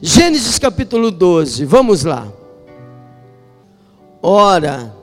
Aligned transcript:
Gênesis 0.00 0.60
capítulo 0.60 1.10
12, 1.10 1.64
vamos 1.64 2.04
lá. 2.04 2.28
Ora, 4.22 4.94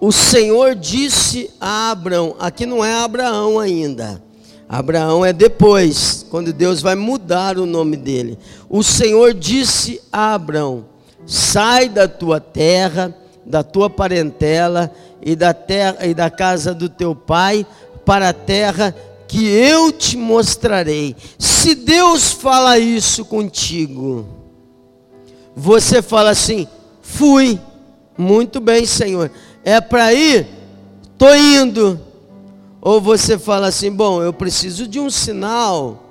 o 0.00 0.12
Senhor 0.12 0.76
disse 0.76 1.50
a 1.60 1.90
Abraão, 1.90 2.36
aqui 2.38 2.64
não 2.64 2.84
é 2.84 2.94
Abraão 2.94 3.58
ainda, 3.58 4.22
Abraão 4.68 5.24
é 5.24 5.32
depois, 5.32 6.24
quando 6.30 6.52
Deus 6.52 6.80
vai 6.80 6.94
mudar 6.94 7.58
o 7.58 7.66
nome 7.66 7.96
dele. 7.96 8.38
O 8.70 8.84
Senhor 8.84 9.34
disse 9.34 10.00
a 10.12 10.34
Abraão: 10.34 10.84
Sai 11.26 11.88
da 11.88 12.06
tua 12.06 12.38
terra, 12.38 13.12
da 13.44 13.64
tua 13.64 13.90
parentela 13.90 14.92
e 15.20 15.34
da 15.34 15.52
terra 15.52 16.06
e 16.06 16.14
da 16.14 16.30
casa 16.30 16.72
do 16.72 16.88
teu 16.88 17.16
pai 17.16 17.66
para 18.04 18.28
a 18.28 18.32
terra 18.32 18.94
que 19.28 19.46
eu 19.46 19.92
te 19.92 20.16
mostrarei. 20.16 21.14
Se 21.38 21.74
Deus 21.74 22.32
fala 22.32 22.78
isso 22.78 23.26
contigo, 23.26 24.26
você 25.54 26.00
fala 26.00 26.30
assim: 26.30 26.66
fui, 27.02 27.60
muito 28.16 28.58
bem, 28.58 28.86
Senhor, 28.86 29.30
é 29.62 29.80
para 29.80 30.12
ir, 30.14 30.48
tô 31.18 31.32
indo. 31.34 32.00
Ou 32.80 33.00
você 33.00 33.38
fala 33.38 33.68
assim: 33.68 33.92
bom, 33.92 34.22
eu 34.22 34.32
preciso 34.32 34.88
de 34.88 34.98
um 34.98 35.10
sinal, 35.10 36.02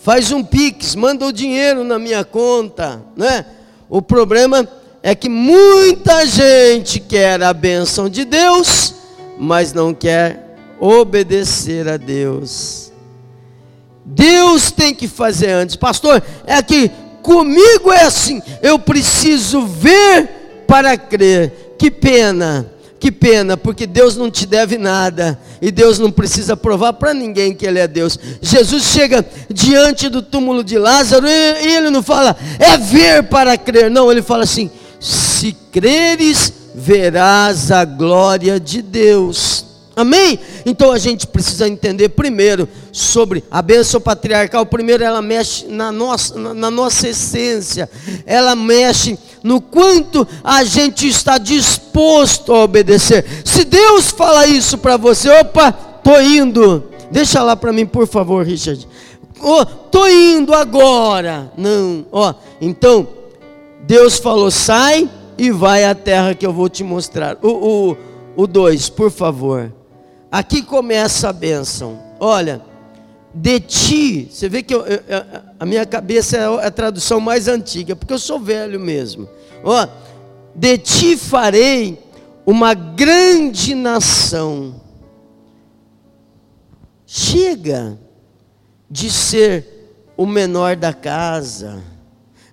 faz 0.00 0.32
um 0.32 0.42
pix, 0.42 0.94
manda 0.94 1.26
o 1.26 1.32
dinheiro 1.32 1.84
na 1.84 1.98
minha 1.98 2.24
conta, 2.24 3.02
né? 3.14 3.44
O 3.90 4.00
problema 4.00 4.66
é 5.02 5.14
que 5.14 5.28
muita 5.28 6.24
gente 6.24 6.98
quer 6.98 7.42
a 7.42 7.52
bênção 7.52 8.08
de 8.08 8.24
Deus, 8.24 8.94
mas 9.38 9.74
não 9.74 9.92
quer 9.92 10.43
obedecer 10.80 11.88
a 11.88 11.96
Deus. 11.96 12.92
Deus 14.04 14.70
tem 14.70 14.94
que 14.94 15.08
fazer 15.08 15.50
antes, 15.50 15.76
pastor. 15.76 16.22
É 16.46 16.62
que 16.62 16.90
comigo 17.22 17.90
é 17.90 18.02
assim, 18.02 18.42
eu 18.62 18.78
preciso 18.78 19.66
ver 19.66 20.64
para 20.66 20.96
crer. 20.96 21.74
Que 21.78 21.90
pena, 21.90 22.70
que 23.00 23.12
pena, 23.12 23.56
porque 23.56 23.86
Deus 23.86 24.16
não 24.16 24.30
te 24.30 24.46
deve 24.46 24.78
nada 24.78 25.38
e 25.60 25.70
Deus 25.70 25.98
não 25.98 26.10
precisa 26.10 26.56
provar 26.56 26.94
para 26.94 27.12
ninguém 27.12 27.54
que 27.54 27.66
Ele 27.66 27.78
é 27.78 27.86
Deus. 27.86 28.18
Jesus 28.40 28.84
chega 28.84 29.24
diante 29.50 30.08
do 30.08 30.22
túmulo 30.22 30.64
de 30.64 30.78
Lázaro 30.78 31.26
e 31.26 31.76
ele 31.76 31.90
não 31.90 32.02
fala, 32.02 32.34
é 32.58 32.78
ver 32.78 33.24
para 33.24 33.58
crer, 33.58 33.90
não, 33.90 34.10
ele 34.10 34.22
fala 34.22 34.44
assim: 34.44 34.70
se 34.98 35.54
creres, 35.70 36.50
verás 36.74 37.70
a 37.70 37.84
glória 37.84 38.58
de 38.58 38.80
Deus. 38.80 39.53
Amém? 39.96 40.38
Então 40.66 40.90
a 40.90 40.98
gente 40.98 41.26
precisa 41.26 41.68
entender 41.68 42.08
primeiro 42.10 42.68
sobre 42.90 43.44
a 43.50 43.62
bênção 43.62 44.00
patriarcal. 44.00 44.66
Primeiro, 44.66 45.04
ela 45.04 45.22
mexe 45.22 45.66
na 45.66 45.92
nossa, 45.92 46.36
na 46.54 46.70
nossa 46.70 47.08
essência, 47.08 47.88
ela 48.26 48.56
mexe 48.56 49.18
no 49.42 49.60
quanto 49.60 50.26
a 50.42 50.64
gente 50.64 51.06
está 51.06 51.38
disposto 51.38 52.52
a 52.52 52.64
obedecer. 52.64 53.24
Se 53.44 53.64
Deus 53.64 54.10
fala 54.10 54.46
isso 54.46 54.78
para 54.78 54.96
você, 54.96 55.28
opa, 55.30 55.70
tô 55.72 56.20
indo. 56.20 56.84
Deixa 57.10 57.42
lá 57.42 57.54
para 57.54 57.72
mim, 57.72 57.86
por 57.86 58.08
favor, 58.08 58.44
Richard. 58.44 58.88
Oh, 59.40 59.64
tô 59.64 60.08
indo 60.08 60.52
agora. 60.54 61.52
Não, 61.56 62.06
ó. 62.10 62.30
Oh, 62.30 62.34
então, 62.60 63.06
Deus 63.86 64.18
falou: 64.18 64.50
sai 64.50 65.08
e 65.36 65.50
vai 65.50 65.84
à 65.84 65.94
terra 65.94 66.34
que 66.34 66.46
eu 66.46 66.52
vou 66.52 66.68
te 66.68 66.82
mostrar. 66.82 67.36
O 67.42 67.48
2, 67.48 67.62
o, 67.62 67.96
o 68.36 68.46
dois, 68.46 68.88
por 68.88 69.10
favor. 69.10 69.72
Aqui 70.34 70.62
começa 70.62 71.28
a 71.28 71.32
bênção. 71.32 71.96
Olha, 72.18 72.60
de 73.32 73.60
ti, 73.60 74.28
você 74.28 74.48
vê 74.48 74.64
que 74.64 74.74
eu, 74.74 74.84
eu, 74.84 75.00
a 75.60 75.64
minha 75.64 75.86
cabeça 75.86 76.36
é 76.36 76.66
a 76.66 76.72
tradução 76.72 77.20
mais 77.20 77.46
antiga, 77.46 77.94
porque 77.94 78.12
eu 78.12 78.18
sou 78.18 78.40
velho 78.40 78.80
mesmo. 78.80 79.28
Ó, 79.62 79.86
de 80.52 80.76
ti 80.76 81.16
farei 81.16 82.02
uma 82.44 82.74
grande 82.74 83.76
nação. 83.76 84.74
Chega 87.06 87.96
de 88.90 89.12
ser 89.12 89.94
o 90.16 90.26
menor 90.26 90.74
da 90.74 90.92
casa. 90.92 91.80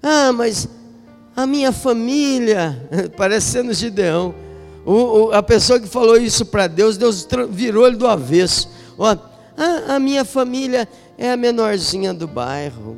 Ah, 0.04 0.32
mas 0.32 0.70
a 1.36 1.48
minha 1.48 1.72
família, 1.72 2.88
parecendo 3.18 3.74
Gideão 3.74 4.36
o, 4.86 4.94
o, 4.94 5.32
a 5.32 5.44
pessoa 5.44 5.80
que 5.80 5.88
falou 5.88 6.18
isso 6.18 6.46
para 6.46 6.68
Deus, 6.68 6.98
Deus 6.98 7.28
virou 7.50 7.88
ele 7.88 7.98
do 7.98 8.08
avesso. 8.08 8.70
Ó, 8.98 9.16
a, 9.58 9.96
a 9.96 10.00
minha 10.00 10.26
família 10.26 10.88
é 11.18 11.32
a 11.32 11.38
menorzinha 11.38 12.14
do 12.14 12.28
bairro. 12.28 12.98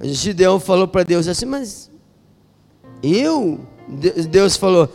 Gideão 0.00 0.60
falou 0.60 0.86
para 0.86 1.02
Deus 1.02 1.26
assim, 1.26 1.46
mas 1.46 1.90
eu? 3.02 3.60
Deus 4.28 4.56
falou, 4.56 4.88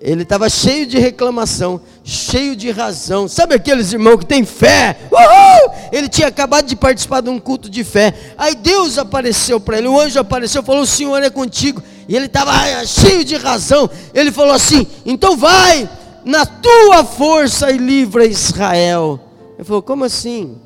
ele 0.00 0.22
estava 0.22 0.48
cheio 0.48 0.86
de 0.86 0.96
reclamação, 0.98 1.80
cheio 2.04 2.54
de 2.54 2.70
razão. 2.70 3.26
Sabe 3.26 3.54
aqueles 3.54 3.92
irmãos 3.92 4.18
que 4.18 4.26
têm 4.26 4.44
fé? 4.44 4.96
Uhul! 5.10 5.74
Ele 5.92 6.08
tinha 6.08 6.28
acabado 6.28 6.66
de 6.66 6.76
participar 6.76 7.20
de 7.20 7.28
um 7.28 7.38
culto 7.38 7.68
de 7.68 7.82
fé. 7.82 8.14
Aí 8.36 8.54
Deus 8.54 8.96
apareceu 8.96 9.58
para 9.58 9.78
ele, 9.78 9.88
o 9.88 10.00
anjo 10.00 10.18
apareceu, 10.20 10.62
falou: 10.62 10.82
O 10.82 10.86
Senhor 10.86 11.20
é 11.22 11.30
contigo. 11.30 11.82
E 12.08 12.16
ele 12.16 12.26
estava 12.26 12.52
cheio 12.86 13.22
de 13.22 13.36
razão. 13.36 13.88
Ele 14.14 14.32
falou 14.32 14.54
assim: 14.54 14.86
então 15.04 15.36
vai 15.36 15.88
na 16.24 16.46
tua 16.46 17.04
força 17.04 17.70
e 17.70 17.76
livra 17.76 18.24
Israel. 18.24 19.20
Ele 19.56 19.64
falou: 19.64 19.82
como 19.82 20.04
assim? 20.04 20.56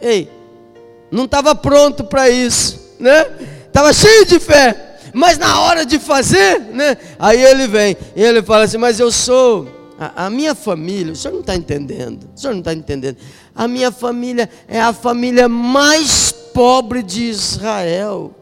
Ei, 0.00 0.30
não 1.10 1.24
estava 1.24 1.54
pronto 1.54 2.04
para 2.04 2.30
isso, 2.30 2.94
né? 3.00 3.26
Estava 3.66 3.92
cheio 3.92 4.24
de 4.24 4.38
fé. 4.38 4.90
Mas 5.12 5.36
na 5.36 5.60
hora 5.60 5.84
de 5.84 5.98
fazer, 5.98 6.60
né? 6.60 6.96
Aí 7.18 7.42
ele 7.42 7.66
vem 7.66 7.96
e 8.14 8.22
ele 8.22 8.42
fala 8.42 8.64
assim: 8.64 8.78
Mas 8.78 9.00
eu 9.00 9.10
sou 9.10 9.68
a, 9.98 10.30
minha 10.30 10.54
família. 10.54 11.12
O 11.12 11.16
senhor 11.16 11.34
não 11.34 11.40
está 11.40 11.54
entendendo? 11.54 12.28
O 12.34 12.40
senhor 12.40 12.52
não 12.52 12.60
está 12.60 12.72
entendendo? 12.72 13.16
A 13.54 13.68
minha 13.68 13.90
família 13.92 14.48
é 14.66 14.80
a 14.80 14.92
família 14.92 15.48
mais 15.48 16.32
pobre 16.32 17.02
de 17.02 17.24
Israel. 17.24 18.32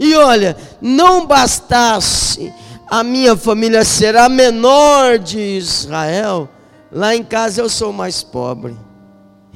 E 0.00 0.16
olha, 0.16 0.56
não 0.80 1.26
bastasse 1.26 2.50
a 2.88 3.04
minha 3.04 3.36
família 3.36 3.84
ser 3.84 4.16
a 4.16 4.30
menor 4.30 5.18
de 5.18 5.38
Israel, 5.38 6.48
lá 6.90 7.14
em 7.14 7.22
casa 7.22 7.60
eu 7.60 7.68
sou 7.68 7.92
mais 7.92 8.22
pobre. 8.22 8.74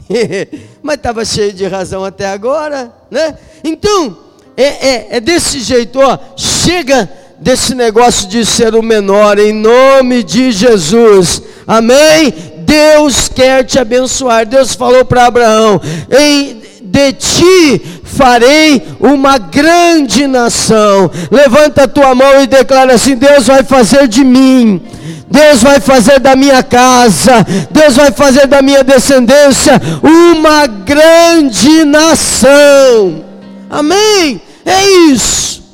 Mas 0.82 0.96
estava 0.96 1.24
cheio 1.24 1.52
de 1.52 1.66
razão 1.66 2.04
até 2.04 2.26
agora, 2.26 2.92
né? 3.10 3.38
Então, 3.64 4.18
é, 4.54 4.62
é, 4.62 5.06
é 5.12 5.20
desse 5.20 5.60
jeito, 5.60 5.98
ó. 5.98 6.18
Chega 6.36 7.10
desse 7.40 7.74
negócio 7.74 8.28
de 8.28 8.44
ser 8.44 8.74
o 8.74 8.82
menor, 8.82 9.38
em 9.38 9.52
nome 9.52 10.22
de 10.22 10.52
Jesus. 10.52 11.42
Amém? 11.66 12.32
Deus 12.58 13.28
quer 13.28 13.64
te 13.64 13.78
abençoar. 13.78 14.46
Deus 14.46 14.74
falou 14.74 15.04
para 15.04 15.26
Abraão: 15.26 15.80
em, 16.10 16.62
de 16.94 17.12
ti 17.14 17.82
farei 18.04 18.80
uma 19.00 19.36
grande 19.36 20.28
nação. 20.28 21.10
Levanta 21.28 21.82
a 21.82 21.88
tua 21.88 22.14
mão 22.14 22.40
e 22.40 22.46
declara 22.46 22.94
assim: 22.94 23.16
Deus 23.16 23.48
vai 23.48 23.64
fazer 23.64 24.06
de 24.06 24.22
mim. 24.22 24.80
Deus 25.28 25.60
vai 25.62 25.80
fazer 25.80 26.20
da 26.20 26.36
minha 26.36 26.62
casa, 26.62 27.44
Deus 27.68 27.96
vai 27.96 28.12
fazer 28.12 28.46
da 28.46 28.62
minha 28.62 28.84
descendência 28.84 29.72
uma 30.00 30.68
grande 30.68 31.84
nação. 31.84 33.24
Amém? 33.68 34.40
É 34.64 34.88
isso. 35.10 35.64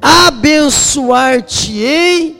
Abençoar-te-ei 0.00 2.34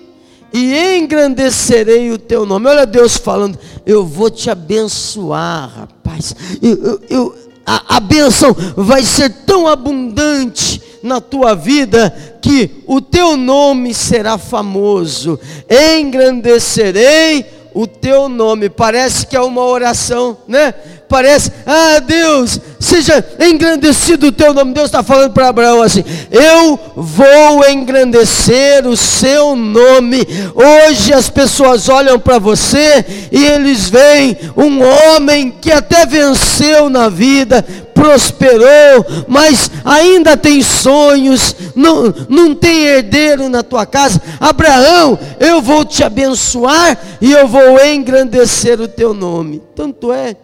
e 0.50 0.97
engrandecerei 0.97 2.10
o 2.10 2.16
teu 2.16 2.47
nome. 2.47 2.71
Olha 2.71 2.87
Deus 2.87 3.19
falando, 3.19 3.59
eu 3.84 4.06
vou 4.06 4.31
te 4.31 4.48
abençoar, 4.48 5.71
rapaz. 5.81 6.34
Eu, 6.62 6.83
eu, 6.83 6.98
eu 7.10 7.45
a, 7.66 7.97
a 7.97 8.00
bênção 8.00 8.54
vai 8.77 9.03
ser 9.03 9.28
tão 9.44 9.66
abundante 9.66 10.81
na 11.03 11.21
tua 11.21 11.54
vida 11.54 12.15
que 12.41 12.82
o 12.87 13.00
teu 13.00 13.36
nome 13.36 13.92
será 13.92 14.39
famoso. 14.39 15.39
Engrandecerei 15.68 17.45
o 17.74 17.86
teu 17.86 18.28
nome. 18.28 18.71
Parece 18.71 19.27
que 19.27 19.36
é 19.36 19.41
uma 19.41 19.63
oração, 19.63 20.39
né? 20.47 20.72
Parece, 21.08 21.53
ah 21.64 22.00
Deus, 22.00 22.60
seja 22.80 23.24
engrandecido 23.38 24.26
o 24.26 24.32
teu 24.32 24.53
nome. 24.53 24.74
Deus 24.74 24.86
está 24.86 25.03
falando 25.03 25.32
para 25.32 25.48
Abraão 25.48 25.80
assim: 25.82 26.04
Eu 26.30 26.78
vou 26.97 27.68
engrandecer 27.68 28.86
o 28.86 28.97
seu 28.97 29.54
nome. 29.54 30.26
Hoje 30.54 31.12
as 31.12 31.30
pessoas 31.30 31.88
olham 31.88 32.18
para 32.18 32.38
você 32.38 33.04
e 33.30 33.44
eles 33.44 33.88
veem 33.88 34.36
um 34.56 34.80
homem 34.82 35.50
que 35.50 35.70
até 35.70 36.04
venceu 36.06 36.91
na 36.91 37.09
vida, 37.09 37.64
prosperou, 37.94 39.06
mas 39.28 39.70
ainda 39.84 40.36
tem 40.36 40.60
sonhos, 40.60 41.54
não, 41.74 42.12
não 42.28 42.54
tem 42.54 42.84
herdeiro 42.84 43.48
na 43.48 43.62
tua 43.62 43.86
casa. 43.86 44.20
Abraão, 44.41 45.18
eu 45.38 45.62
vou 45.62 45.84
te 45.84 46.02
abençoar 46.02 46.98
e 47.20 47.32
eu 47.32 47.47
vou 47.47 47.84
engrandecer 47.84 48.80
o 48.80 48.88
teu 48.88 49.14
nome. 49.14 49.62
Tanto 49.74 50.12
é, 50.12 50.36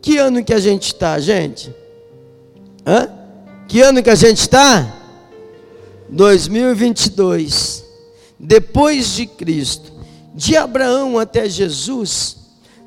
que 0.00 0.18
ano 0.18 0.44
que 0.44 0.54
a 0.54 0.60
gente 0.60 0.86
está, 0.88 1.18
gente? 1.18 1.74
Hã? 2.86 3.08
Que 3.66 3.80
ano 3.82 4.02
que 4.02 4.10
a 4.10 4.14
gente 4.14 4.38
está? 4.38 4.94
2022, 6.08 7.84
depois 8.38 9.14
de 9.14 9.26
Cristo, 9.26 9.92
de 10.34 10.56
Abraão 10.56 11.18
até 11.18 11.48
Jesus, 11.48 12.36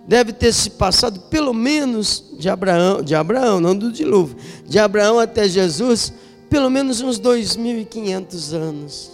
deve 0.08 0.34
ter 0.34 0.52
se 0.54 0.72
passado 0.72 1.19
pelo 1.30 1.54
menos 1.54 2.24
de 2.40 2.50
Abraão, 2.50 3.02
de 3.02 3.13
Abraão, 3.13 3.60
não 3.60 3.75
do 3.75 3.92
dilúvio, 3.92 4.36
de 4.66 4.80
Abraão 4.80 5.19
até 5.19 5.48
Jesus, 5.48 6.12
pelo 6.50 6.69
menos 6.69 7.02
uns 7.02 7.19
2.500 7.19 8.54
anos. 8.54 9.12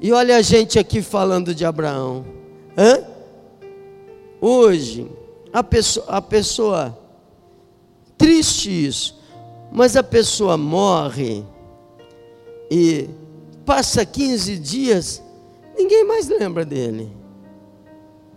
E 0.00 0.12
olha 0.12 0.36
a 0.36 0.42
gente 0.42 0.78
aqui 0.78 1.02
falando 1.02 1.54
de 1.54 1.64
Abraão. 1.64 2.24
Hã? 2.76 3.02
Hoje, 4.40 5.10
a 5.52 5.62
pessoa, 5.62 6.06
a 6.08 6.20
pessoa, 6.20 6.98
triste 8.16 8.70
isso, 8.70 9.18
mas 9.72 9.96
a 9.96 10.02
pessoa 10.02 10.56
morre 10.56 11.44
e 12.70 13.08
passa 13.64 14.04
15 14.04 14.56
dias, 14.58 15.22
ninguém 15.76 16.04
mais 16.04 16.28
lembra 16.28 16.64
dele. 16.64 17.10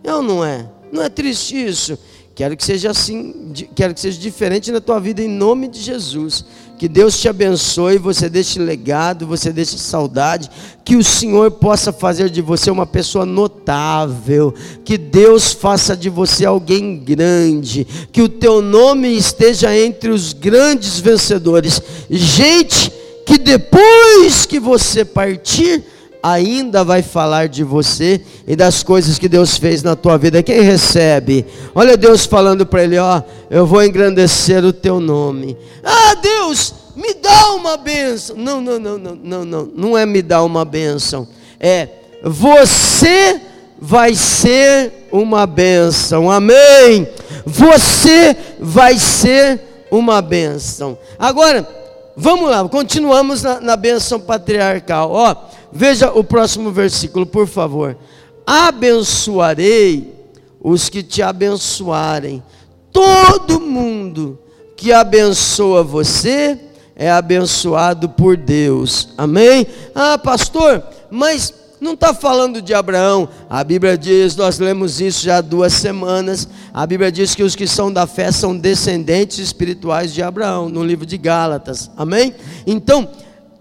É 0.04 0.14
ou 0.14 0.22
não 0.22 0.44
é? 0.44 0.70
Não 0.92 1.04
é 1.04 1.10
triste 1.10 1.56
isso? 1.56 1.98
Quero 2.34 2.56
que 2.56 2.64
seja 2.64 2.92
assim, 2.92 3.52
quero 3.76 3.94
que 3.94 4.00
seja 4.00 4.18
diferente 4.18 4.72
na 4.72 4.80
tua 4.80 5.00
vida 5.00 5.22
em 5.22 5.28
nome 5.28 5.68
de 5.68 5.80
Jesus. 5.80 6.46
Que 6.80 6.88
Deus 6.88 7.20
te 7.20 7.28
abençoe, 7.28 7.98
você 7.98 8.30
deixe 8.30 8.58
legado, 8.58 9.28
você 9.28 9.52
deixe 9.52 9.78
saudade, 9.78 10.50
que 10.86 10.96
o 10.96 11.04
Senhor 11.04 11.52
possa 11.52 11.92
fazer 11.92 12.30
de 12.30 12.42
você 12.42 12.72
uma 12.72 12.86
pessoa 12.86 13.26
notável, 13.26 14.54
que 14.86 14.98
Deus 14.98 15.52
faça 15.52 15.94
de 15.94 16.10
você 16.10 16.46
alguém 16.46 16.96
grande, 16.98 17.86
que 18.14 18.22
o 18.22 18.30
teu 18.30 18.62
nome 18.62 19.10
esteja 19.10 19.78
entre 19.78 20.10
os 20.10 20.31
grandes 20.31 21.02
vencedores. 21.02 21.81
Gente 22.10 22.94
que 23.26 23.38
depois 23.38 24.46
que 24.46 24.58
você 24.58 25.04
partir, 25.04 25.84
ainda 26.21 26.83
vai 26.83 27.01
falar 27.01 27.48
de 27.48 27.63
você 27.63 28.21
e 28.48 28.56
das 28.56 28.83
coisas 28.83 29.18
que 29.18 29.30
Deus 29.30 29.57
fez 29.57 29.83
na 29.83 29.95
tua 29.95 30.18
vida. 30.18 30.44
Quem 30.44 30.62
recebe? 30.62 31.45
Olha 31.74 31.95
Deus 31.95 32.25
falando 32.25 32.66
para 32.66 32.83
ele, 32.83 32.98
ó, 32.98 33.21
eu 33.50 33.66
vou 33.66 33.83
engrandecer 33.83 34.63
o 34.66 34.74
teu 34.74 35.00
nome. 35.00 35.57
Ah, 35.83 36.16
Deus, 36.16 36.74
me 36.95 37.13
dá 37.13 37.54
uma 37.54 37.77
bênção. 37.77 38.36
Não, 38.36 38.60
não, 38.60 38.80
não, 38.80 38.98
não, 38.98 39.16
não, 39.16 39.45
não, 39.45 39.71
não 39.75 39.98
é 39.98 40.06
me 40.06 40.21
dar 40.21 40.44
uma 40.44 40.66
bênção. 40.66 41.27
É 41.60 41.88
você 42.24 43.42
vai 43.80 44.13
ser 44.13 45.07
uma 45.12 45.45
bênção. 45.45 46.30
Amém. 46.30 47.07
Você 47.45 48.36
vai 48.60 48.98
ser 48.98 49.62
uma 49.89 50.21
bênção. 50.21 50.98
Agora, 51.18 51.68
vamos 52.16 52.50
lá, 52.50 52.68
continuamos 52.68 53.42
na, 53.42 53.62
na 53.62 53.75
bênção 53.75 54.19
patriarcal. 54.19 55.12
Ó, 55.12 55.36
Veja 55.71 56.12
o 56.12 56.24
próximo 56.24 56.71
versículo, 56.71 57.25
por 57.25 57.48
favor. 57.48 57.98
Abençoarei 58.45 60.13
os 60.62 60.89
que 60.89 61.04
te 61.04 61.21
abençoarem. 61.21 62.44
Todo 62.92 63.60
mundo 63.60 64.39
que 64.75 64.92
abençoa 64.92 65.83
você 65.83 66.60
é 66.95 67.10
abençoado 67.10 68.10
por 68.10 68.36
Deus. 68.36 69.10
Amém? 69.18 69.66
Ah, 69.95 70.18
pastor, 70.18 70.83
mas 71.10 71.54
não 71.80 71.94
está 71.94 72.13
falando 72.13 72.62
de 72.62 72.74
Abraão. 72.74 73.30
A 73.50 73.63
Bíblia 73.63 73.98
diz, 73.98 74.36
nós 74.36 74.60
lemos 74.60 75.00
isso 75.00 75.24
já 75.24 75.38
há 75.38 75.42
duas 75.42 75.71
semanas. 75.71 76.48
A 76.74 76.86
Bíblia 76.86 77.12
diz 77.12 77.33
que 77.33 77.44
os 77.44 77.56
que 77.56 77.66
são 77.66 77.92
da 77.92 78.06
fé 78.06 78.31
são 78.31 78.57
descendentes 78.57 79.39
espirituais 79.39 80.13
de 80.13 80.21
Abraão, 80.21 80.68
no 80.68 80.83
livro 80.83 81.06
de 81.06 81.18
Gálatas. 81.18 81.89
Amém? 81.95 82.36
Então, 82.68 83.07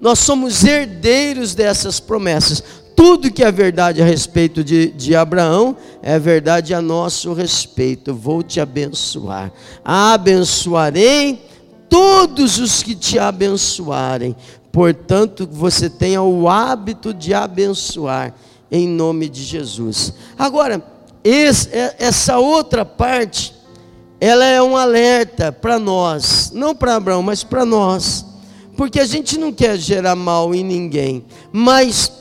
nós 0.01 0.21
somos 0.21 0.65
herdeiros 0.65 1.55
dessas 1.55 1.99
promessas. 1.99 2.63
Tudo 2.95 3.31
que 3.31 3.45
é 3.45 3.51
verdade 3.51 4.03
a 4.03 4.05
respeito 4.05 4.63
de, 4.63 4.91
de 4.91 5.15
Abraão 5.15 5.77
é 6.03 6.19
verdade 6.19 6.75
a 6.75 6.83
nosso 6.83 7.33
respeito. 7.33 8.15
Vou 8.15 8.43
te 8.43 8.61
abençoar. 8.61 9.53
Abençoarei 9.85 11.45
todos 11.89 12.59
os 12.59 12.83
que 12.83 12.95
te 12.95 13.19
abençoarem. 13.19 14.35
Portanto, 14.71 15.49
você 15.51 15.89
tenha 15.89 16.23
o 16.23 16.49
hábito 16.49 17.15
de 17.15 17.35
abençoar 17.35 18.35
em 18.71 18.87
nome 18.87 19.29
de 19.29 19.43
Jesus. 19.43 20.13
Agora, 20.39 20.83
esse, 21.25 21.69
é, 21.71 21.97
essa 21.99 22.39
outra 22.39 22.85
parte, 22.85 23.55
ela 24.21 24.45
é 24.45 24.63
um 24.63 24.77
alerta 24.77 25.51
para 25.51 25.79
nós, 25.79 26.51
não 26.53 26.75
para 26.75 26.97
Abraão, 26.97 27.23
mas 27.23 27.43
para 27.43 27.65
nós 27.65 28.28
porque 28.79 29.01
a 29.01 29.05
gente 29.05 29.37
não 29.37 29.53
quer 29.53 29.77
gerar 29.77 30.15
mal 30.15 30.55
em 30.55 30.63
ninguém. 30.63 31.25
Mas 31.51 32.13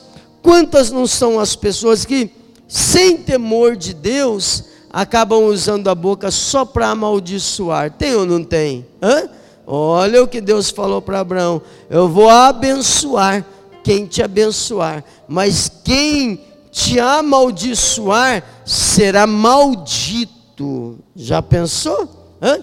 quantas 0.42 0.90
não 0.90 1.06
são 1.06 1.38
as 1.38 1.54
pessoas 1.54 2.04
que, 2.04 2.32
sem 2.66 3.16
temor 3.16 3.76
de 3.76 3.94
Deus, 3.94 4.64
acabam 4.92 5.44
usando 5.44 5.86
a 5.86 5.94
boca 5.94 6.32
só 6.32 6.64
para 6.64 6.88
amaldiçoar? 6.88 7.92
Tem 7.92 8.12
ou 8.16 8.26
não 8.26 8.42
tem? 8.42 8.84
Hã? 9.00 9.28
Olha 9.64 10.20
o 10.20 10.26
que 10.26 10.40
Deus 10.40 10.68
falou 10.68 11.00
para 11.00 11.20
Abraão: 11.20 11.62
eu 11.88 12.08
vou 12.08 12.28
abençoar 12.28 13.46
quem 13.84 14.04
te 14.04 14.20
abençoar, 14.20 15.04
mas 15.28 15.70
quem 15.84 16.40
te 16.72 16.98
amaldiçoar 16.98 18.42
será 18.66 19.28
maldito. 19.28 20.98
Já 21.14 21.40
pensou? 21.40 22.36
Hã? 22.42 22.58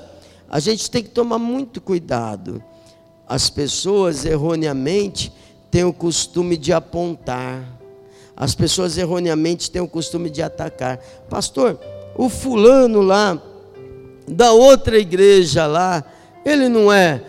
A 0.50 0.60
gente 0.60 0.92
tem 0.92 1.02
que 1.02 1.12
tomar 1.12 1.40
muito 1.40 1.80
cuidado 1.80 2.62
as 3.28 3.50
pessoas 3.50 4.26
erroneamente 4.26 5.32
têm 5.72 5.84
o 5.84 5.94
costume 5.94 6.58
de 6.58 6.72
apontar. 6.72 7.64
As 8.36 8.54
pessoas 8.54 8.98
erroneamente 8.98 9.72
têm 9.72 9.82
o 9.82 9.88
costume 9.88 10.30
de 10.30 10.42
atacar. 10.42 11.00
Pastor, 11.30 11.80
o 12.16 12.30
fulano 12.30 13.02
lá 13.02 13.42
da 14.28 14.52
outra 14.52 14.98
igreja 14.98 15.66
lá, 15.66 16.04
ele 16.44 16.70
não 16.70 16.92
é 16.92 17.22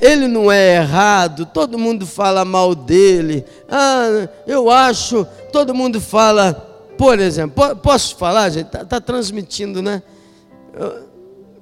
ele 0.00 0.28
não 0.28 0.52
é 0.52 0.76
errado, 0.76 1.46
todo 1.46 1.76
mundo 1.76 2.06
fala 2.06 2.44
mal 2.44 2.76
dele. 2.76 3.44
Ah, 3.68 4.28
eu 4.46 4.70
acho, 4.70 5.26
todo 5.52 5.74
mundo 5.74 6.00
fala, 6.00 6.54
por 6.96 7.18
exemplo, 7.18 7.74
posso 7.76 8.16
falar, 8.16 8.50
gente? 8.50 8.66
Está 8.66 8.84
tá 8.84 9.00
transmitindo, 9.00 9.82
né? 9.82 10.00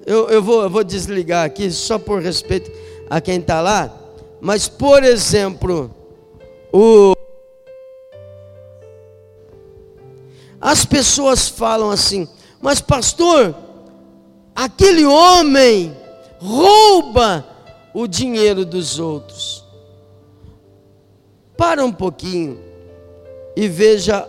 Eu, 0.05 0.29
eu, 0.29 0.43
vou, 0.43 0.63
eu 0.63 0.71
vou 0.71 0.85
desligar 0.85 1.47
aqui, 1.47 1.71
só 1.71 1.99
por 1.99 2.21
respeito 2.21 2.71
a 3.13 3.21
quem 3.21 3.41
está 3.41 3.61
lá, 3.61 3.95
mas 4.41 4.69
por 4.69 5.05
exemplo, 5.05 5.95
o 6.73 7.13
as 10.59 10.87
pessoas 10.87 11.47
falam 11.47 11.91
assim, 11.91 12.27
mas 12.59 12.81
pastor, 12.81 13.55
aquele 14.55 15.05
homem 15.05 15.95
rouba 16.39 17.45
o 17.93 18.07
dinheiro 18.07 18.65
dos 18.65 18.99
outros. 18.99 19.63
Para 21.55 21.85
um 21.85 21.93
pouquinho 21.93 22.59
e 23.55 23.69
veja 23.69 24.23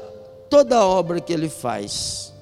toda 0.50 0.76
a 0.76 0.86
obra 0.86 1.22
que 1.22 1.32
ele 1.32 1.48
faz. 1.48 2.34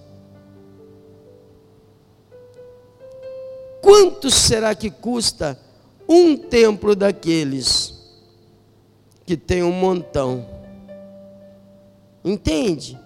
Quanto 3.79 4.31
será 4.31 4.73
que 4.73 4.89
custa 4.89 5.55
um 6.11 6.35
templo 6.35 6.93
daqueles 6.93 7.93
que 9.25 9.37
tem 9.37 9.63
um 9.63 9.71
montão. 9.71 10.45
Entende? 12.23 12.99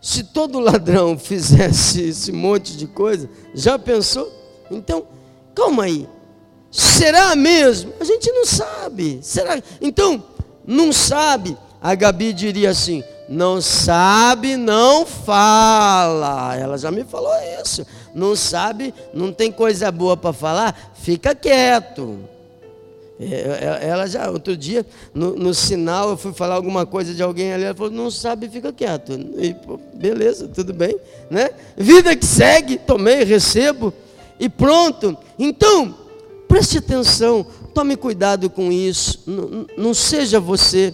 Se 0.00 0.22
todo 0.24 0.60
ladrão 0.60 1.18
fizesse 1.18 2.00
esse 2.02 2.30
monte 2.30 2.76
de 2.76 2.86
coisa, 2.86 3.28
já 3.54 3.76
pensou? 3.76 4.32
Então, 4.70 5.04
calma 5.52 5.84
aí. 5.84 6.08
Será 6.70 7.34
mesmo? 7.34 7.92
A 8.00 8.04
gente 8.04 8.30
não 8.30 8.46
sabe. 8.46 9.18
Será? 9.20 9.60
Então, 9.80 10.22
não 10.64 10.92
sabe. 10.92 11.58
A 11.80 11.94
Gabi 11.94 12.32
diria 12.32 12.70
assim: 12.70 13.02
não 13.28 13.60
sabe, 13.60 14.56
não 14.56 15.04
fala. 15.04 16.56
Ela 16.56 16.78
já 16.78 16.90
me 16.90 17.04
falou 17.04 17.32
isso 17.60 17.84
não 18.14 18.36
sabe, 18.36 18.94
não 19.12 19.32
tem 19.32 19.50
coisa 19.50 19.90
boa 19.90 20.16
para 20.16 20.32
falar, 20.32 20.92
fica 20.94 21.34
quieto. 21.34 22.18
É, 23.20 23.80
é, 23.84 23.88
ela 23.88 24.06
já, 24.06 24.28
outro 24.30 24.56
dia, 24.56 24.84
no, 25.14 25.36
no, 25.36 25.54
sinal, 25.54 26.10
eu 26.10 26.16
fui 26.16 26.32
falar 26.32 26.54
alguma 26.56 26.84
coisa 26.84 27.14
de 27.14 27.22
alguém 27.22 27.52
ali, 27.52 27.64
ela 27.64 27.74
falou, 27.74 27.92
não 27.92 28.10
sabe, 28.10 28.48
fica 28.48 28.72
quieto. 28.72 29.12
E, 29.38 29.54
pô, 29.54 29.78
beleza, 29.94 30.48
tudo 30.48 30.72
bem, 30.72 30.96
né? 31.30 31.50
Vida 31.76 32.16
que 32.16 32.26
segue, 32.26 32.78
tomei, 32.78 33.22
recebo, 33.22 33.92
e 34.40 34.48
pronto. 34.48 35.16
Então, 35.38 35.94
preste 36.48 36.78
atenção, 36.78 37.46
tome 37.72 37.96
cuidado 37.96 38.50
com 38.50 38.72
isso, 38.72 39.22
não, 39.26 39.66
não 39.76 39.94
seja 39.94 40.40
você 40.40 40.92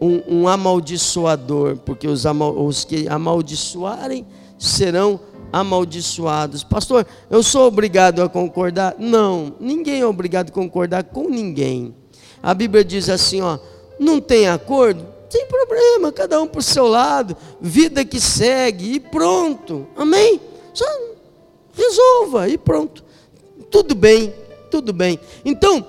um, 0.00 0.22
um 0.40 0.48
amaldiçoador, 0.48 1.76
porque 1.76 2.08
os, 2.08 2.24
os 2.24 2.84
que 2.84 3.06
amaldiçoarem 3.06 4.26
serão 4.58 5.20
amaldiçoados. 5.52 6.64
Pastor, 6.64 7.06
eu 7.28 7.42
sou 7.42 7.66
obrigado 7.66 8.22
a 8.22 8.28
concordar? 8.28 8.96
Não, 8.98 9.54
ninguém 9.60 10.00
é 10.00 10.06
obrigado 10.06 10.50
a 10.50 10.52
concordar 10.52 11.04
com 11.04 11.28
ninguém. 11.28 11.94
A 12.42 12.54
Bíblia 12.54 12.84
diz 12.84 13.08
assim, 13.08 13.40
ó, 13.40 13.58
Não 13.98 14.20
tem 14.20 14.48
acordo? 14.48 15.06
Sem 15.28 15.46
problema, 15.46 16.10
cada 16.10 16.42
um 16.42 16.48
o 16.52 16.62
seu 16.62 16.88
lado, 16.88 17.36
vida 17.60 18.04
que 18.04 18.20
segue 18.20 18.94
e 18.94 19.00
pronto. 19.00 19.86
Amém? 19.96 20.40
Só 20.74 20.84
resolva 21.72 22.48
e 22.48 22.58
pronto. 22.58 23.04
Tudo 23.70 23.94
bem, 23.94 24.34
tudo 24.68 24.92
bem. 24.92 25.20
Então, 25.44 25.86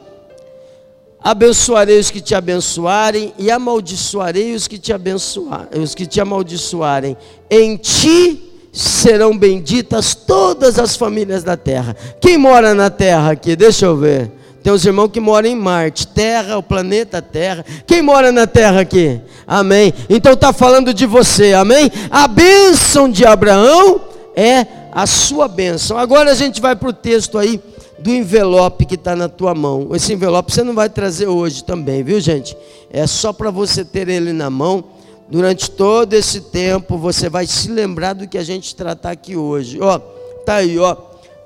abençoarei 1.19 1.99
os 1.99 2.11
que 2.11 2.21
te 2.21 2.35
abençoarem 2.35 3.33
e 3.39 3.49
amaldiçoarei 3.49 4.53
os 4.53 4.67
que 4.67 4.77
te 4.77 4.93
abençoarem, 4.93 5.81
os 5.81 5.95
que 5.95 6.05
te 6.05 6.21
amaldiçoarem. 6.21 7.17
Em 7.49 7.77
ti 7.77 8.50
serão 8.71 9.37
benditas 9.37 10.15
todas 10.15 10.79
as 10.79 10.95
famílias 10.95 11.43
da 11.43 11.57
terra. 11.57 11.95
Quem 12.19 12.37
mora 12.37 12.73
na 12.73 12.89
terra 12.89 13.31
aqui? 13.31 13.55
Deixa 13.55 13.85
eu 13.85 13.97
ver. 13.97 14.31
Tem 14.63 14.71
os 14.71 14.85
irmãos 14.85 15.09
que 15.09 15.19
moram 15.19 15.49
em 15.49 15.55
Marte, 15.55 16.05
Terra, 16.05 16.57
o 16.57 16.61
planeta 16.63 17.19
Terra. 17.19 17.65
Quem 17.87 18.01
mora 18.01 18.31
na 18.31 18.45
Terra 18.45 18.81
aqui? 18.81 19.19
Amém. 19.47 19.91
Então 20.07 20.33
está 20.33 20.53
falando 20.53 20.93
de 20.93 21.07
você, 21.07 21.53
amém? 21.53 21.91
A 22.11 22.27
bênção 22.27 23.09
de 23.09 23.25
Abraão 23.25 24.01
é 24.35 24.67
a 24.91 25.07
sua 25.07 25.47
bênção. 25.47 25.97
Agora 25.97 26.31
a 26.31 26.35
gente 26.35 26.61
vai 26.61 26.75
para 26.75 26.89
o 26.89 26.93
texto 26.93 27.39
aí 27.39 27.59
do 27.97 28.11
envelope 28.11 28.85
que 28.85 28.95
está 28.95 29.15
na 29.15 29.27
tua 29.27 29.55
mão. 29.55 29.89
Esse 29.93 30.13
envelope 30.13 30.53
você 30.53 30.63
não 30.63 30.75
vai 30.75 30.89
trazer 30.89 31.27
hoje 31.27 31.63
também, 31.63 32.03
viu 32.03 32.19
gente? 32.19 32.55
É 32.91 33.07
só 33.07 33.33
para 33.33 33.49
você 33.49 33.83
ter 33.83 34.09
ele 34.09 34.31
na 34.31 34.49
mão 34.49 34.83
durante 35.31 35.71
todo 35.71 36.13
esse 36.13 36.41
tempo 36.41 36.97
você 36.97 37.29
vai 37.29 37.47
se 37.47 37.71
lembrar 37.71 38.13
do 38.13 38.27
que 38.27 38.37
a 38.37 38.43
gente 38.43 38.75
tratar 38.75 39.11
aqui 39.11 39.37
hoje. 39.37 39.79
Ó, 39.81 39.97
tá 40.45 40.55
aí, 40.55 40.77
ó. 40.77 40.93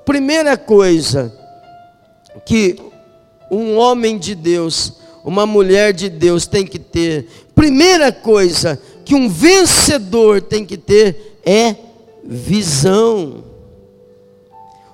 Primeira 0.04 0.56
coisa 0.56 1.32
que 2.44 2.76
um 3.48 3.76
homem 3.76 4.18
de 4.18 4.34
Deus, 4.34 4.94
uma 5.24 5.46
mulher 5.46 5.92
de 5.92 6.08
Deus 6.08 6.48
tem 6.48 6.66
que 6.66 6.80
ter. 6.80 7.28
Primeira 7.54 8.10
coisa 8.10 8.80
que 9.04 9.14
um 9.14 9.28
vencedor 9.28 10.42
tem 10.42 10.66
que 10.66 10.76
ter 10.76 11.38
é 11.46 11.76
visão. 12.24 13.44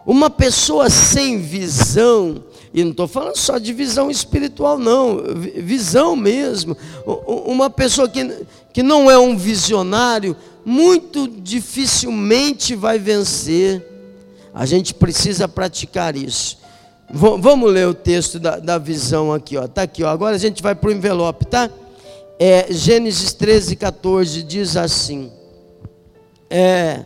Uma 0.04 0.28
pessoa 0.28 0.90
sem 0.90 1.38
visão, 1.38 2.42
e 2.74 2.82
não 2.82 2.90
estou 2.90 3.06
falando 3.06 3.36
só 3.36 3.56
de 3.56 3.72
visão 3.72 4.10
espiritual, 4.10 4.76
não, 4.76 5.22
visão 5.36 6.16
mesmo. 6.16 6.76
Uma 7.46 7.70
pessoa 7.70 8.08
que, 8.08 8.44
que 8.72 8.82
não 8.82 9.10
é 9.10 9.18
um 9.18 9.36
visionário, 9.36 10.36
muito 10.64 11.28
dificilmente 11.28 12.74
vai 12.74 12.98
vencer. 12.98 13.86
A 14.54 14.64
gente 14.66 14.94
precisa 14.94 15.46
praticar 15.46 16.16
isso. 16.16 16.58
V 17.10 17.36
vamos 17.38 17.70
ler 17.70 17.86
o 17.86 17.94
texto 17.94 18.38
da, 18.38 18.58
da 18.58 18.78
visão 18.78 19.32
aqui, 19.32 19.56
ó. 19.56 19.66
Tá 19.66 19.82
aqui, 19.82 20.02
ó. 20.02 20.08
Agora 20.08 20.36
a 20.36 20.38
gente 20.38 20.62
vai 20.62 20.74
para 20.74 20.88
o 20.88 20.92
envelope, 20.92 21.46
tá? 21.46 21.70
É, 22.38 22.72
Gênesis 22.72 23.32
13, 23.34 23.76
14 23.76 24.42
diz 24.42 24.76
assim: 24.76 25.30
é, 26.48 27.04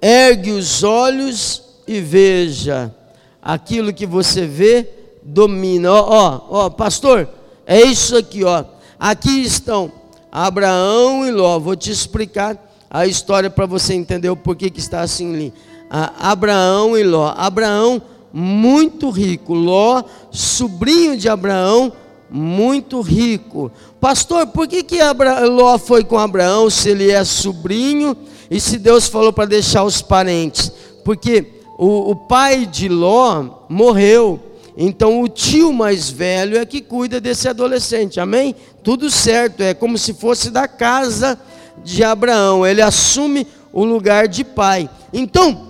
ergue 0.00 0.52
os 0.52 0.82
olhos 0.82 1.62
e 1.86 2.00
veja 2.00 2.94
aquilo 3.42 3.92
que 3.92 4.06
você 4.06 4.46
vê 4.46 4.88
domina. 5.22 5.92
Ó, 5.92 6.06
ó, 6.08 6.40
ó, 6.50 6.70
pastor, 6.70 7.28
é 7.66 7.80
isso 7.82 8.16
aqui, 8.16 8.44
ó. 8.44 8.64
Aqui 8.98 9.42
estão 9.42 9.97
Abraão 10.30 11.26
e 11.26 11.30
Ló. 11.30 11.58
Vou 11.58 11.76
te 11.76 11.90
explicar 11.90 12.56
a 12.90 13.06
história 13.06 13.50
para 13.50 13.66
você 13.66 13.94
entender 13.94 14.30
o 14.30 14.36
porquê 14.36 14.70
que 14.70 14.80
está 14.80 15.00
assim 15.00 15.34
ali. 15.34 15.54
Abraão 15.90 16.96
e 16.96 17.02
Ló. 17.02 17.32
Abraão 17.36 18.02
muito 18.32 19.10
rico, 19.10 19.54
Ló, 19.54 20.02
sobrinho 20.30 21.16
de 21.16 21.28
Abraão, 21.28 21.92
muito 22.30 23.00
rico. 23.00 23.72
Pastor, 24.00 24.46
por 24.48 24.68
que, 24.68 24.82
que 24.82 25.00
Abra 25.00 25.46
Ló 25.46 25.78
foi 25.78 26.04
com 26.04 26.18
Abraão 26.18 26.68
se 26.68 26.90
ele 26.90 27.10
é 27.10 27.24
sobrinho 27.24 28.16
e 28.50 28.60
se 28.60 28.78
Deus 28.78 29.08
falou 29.08 29.32
para 29.32 29.46
deixar 29.46 29.82
os 29.82 30.02
parentes? 30.02 30.70
Porque 31.04 31.46
o, 31.78 32.10
o 32.10 32.16
pai 32.16 32.66
de 32.66 32.88
Ló 32.88 33.64
morreu. 33.68 34.40
Então 34.80 35.20
o 35.20 35.28
tio 35.28 35.72
mais 35.72 36.08
velho 36.08 36.56
é 36.56 36.64
que 36.64 36.80
cuida 36.80 37.20
desse 37.20 37.48
adolescente, 37.48 38.20
amém? 38.20 38.54
Tudo 38.84 39.10
certo, 39.10 39.60
é 39.60 39.74
como 39.74 39.98
se 39.98 40.14
fosse 40.14 40.50
da 40.52 40.68
casa 40.68 41.36
de 41.82 42.04
Abraão, 42.04 42.64
ele 42.64 42.80
assume 42.80 43.44
o 43.72 43.84
lugar 43.84 44.28
de 44.28 44.44
pai. 44.44 44.88
Então, 45.12 45.66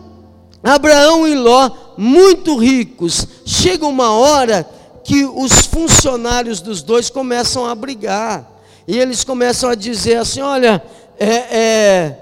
Abraão 0.63 1.27
e 1.27 1.35
Ló, 1.35 1.71
muito 1.97 2.59
ricos, 2.59 3.27
chega 3.47 3.87
uma 3.87 4.13
hora 4.13 4.69
que 5.03 5.25
os 5.25 5.65
funcionários 5.65 6.61
dos 6.61 6.83
dois 6.83 7.09
começam 7.09 7.65
a 7.65 7.75
brigar, 7.75 8.47
e 8.87 8.99
eles 8.99 9.25
começam 9.25 9.71
a 9.71 9.75
dizer 9.75 10.17
assim: 10.17 10.43
olha, 10.43 10.83
é, 11.19 11.35
é 11.35 12.19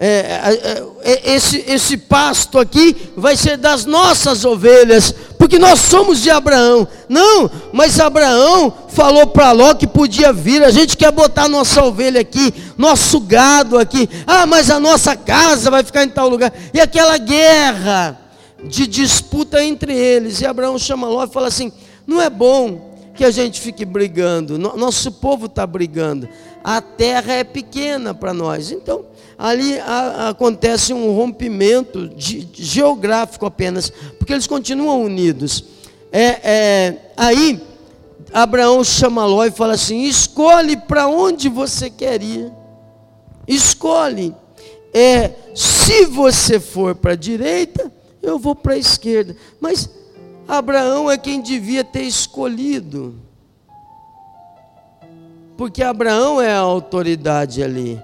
é, 0.00 0.08
é, 0.08 0.84
é, 1.02 1.34
esse, 1.34 1.64
esse 1.68 1.96
pasto 1.96 2.58
aqui 2.58 2.96
vai 3.16 3.36
ser 3.36 3.56
das 3.56 3.84
nossas 3.84 4.44
ovelhas, 4.44 5.14
porque 5.38 5.58
nós 5.58 5.78
somos 5.78 6.20
de 6.20 6.30
Abraão. 6.30 6.86
Não, 7.08 7.50
mas 7.72 8.00
Abraão 8.00 8.72
falou 8.88 9.26
para 9.26 9.52
Ló 9.52 9.72
que 9.74 9.86
podia 9.86 10.32
vir, 10.32 10.64
a 10.64 10.70
gente 10.70 10.96
quer 10.96 11.12
botar 11.12 11.48
nossa 11.48 11.84
ovelha 11.84 12.20
aqui, 12.20 12.52
nosso 12.76 13.20
gado 13.20 13.78
aqui. 13.78 14.08
Ah, 14.26 14.46
mas 14.46 14.70
a 14.70 14.80
nossa 14.80 15.14
casa 15.14 15.70
vai 15.70 15.84
ficar 15.84 16.04
em 16.04 16.08
tal 16.08 16.28
lugar. 16.28 16.52
E 16.72 16.80
aquela 16.80 17.16
guerra 17.16 18.18
de 18.64 18.86
disputa 18.86 19.62
entre 19.62 19.94
eles. 19.94 20.40
E 20.40 20.46
Abraão 20.46 20.78
chama 20.78 21.06
Ló 21.06 21.24
e 21.24 21.28
fala 21.28 21.48
assim: 21.48 21.72
não 22.06 22.20
é 22.20 22.28
bom 22.28 22.94
que 23.14 23.24
a 23.24 23.30
gente 23.30 23.60
fique 23.60 23.84
brigando, 23.84 24.58
nosso 24.58 25.12
povo 25.12 25.46
está 25.46 25.64
brigando, 25.64 26.28
a 26.64 26.80
terra 26.80 27.34
é 27.34 27.44
pequena 27.44 28.12
para 28.12 28.34
nós, 28.34 28.72
então 28.72 29.04
ali 29.38 29.78
a, 29.80 30.28
acontece 30.30 30.92
um 30.92 31.14
rompimento 31.14 32.08
de, 32.08 32.48
geográfico 32.52 33.46
apenas, 33.46 33.90
porque 34.18 34.32
eles 34.32 34.46
continuam 34.46 35.02
unidos. 35.02 35.64
É, 36.12 36.40
é, 36.42 36.98
aí 37.16 37.60
Abraão 38.32 38.82
chama 38.82 39.24
Ló 39.26 39.44
e 39.44 39.50
fala 39.50 39.74
assim: 39.74 40.02
escolhe 40.04 40.76
para 40.76 41.08
onde 41.08 41.48
você 41.48 41.90
quer 41.90 42.22
ir, 42.22 42.52
escolhe. 43.46 44.34
É, 44.92 45.32
se 45.54 46.06
você 46.06 46.60
for 46.60 46.94
para 46.94 47.12
a 47.12 47.16
direita, 47.16 47.92
eu 48.22 48.38
vou 48.38 48.54
para 48.54 48.74
a 48.74 48.78
esquerda. 48.78 49.36
Mas 49.60 49.90
Abraão 50.46 51.10
é 51.10 51.18
quem 51.18 51.40
devia 51.40 51.82
ter 51.82 52.02
escolhido. 52.02 53.20
Porque 55.56 55.82
Abraão 55.82 56.40
é 56.40 56.52
a 56.52 56.58
autoridade 56.58 57.62
ali. 57.62 58.00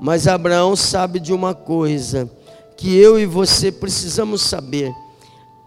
Mas 0.00 0.26
Abraão 0.26 0.76
sabe 0.76 1.20
de 1.20 1.32
uma 1.32 1.54
coisa 1.54 2.30
que 2.76 2.96
eu 2.96 3.18
e 3.18 3.26
você 3.26 3.72
precisamos 3.72 4.42
saber: 4.42 4.92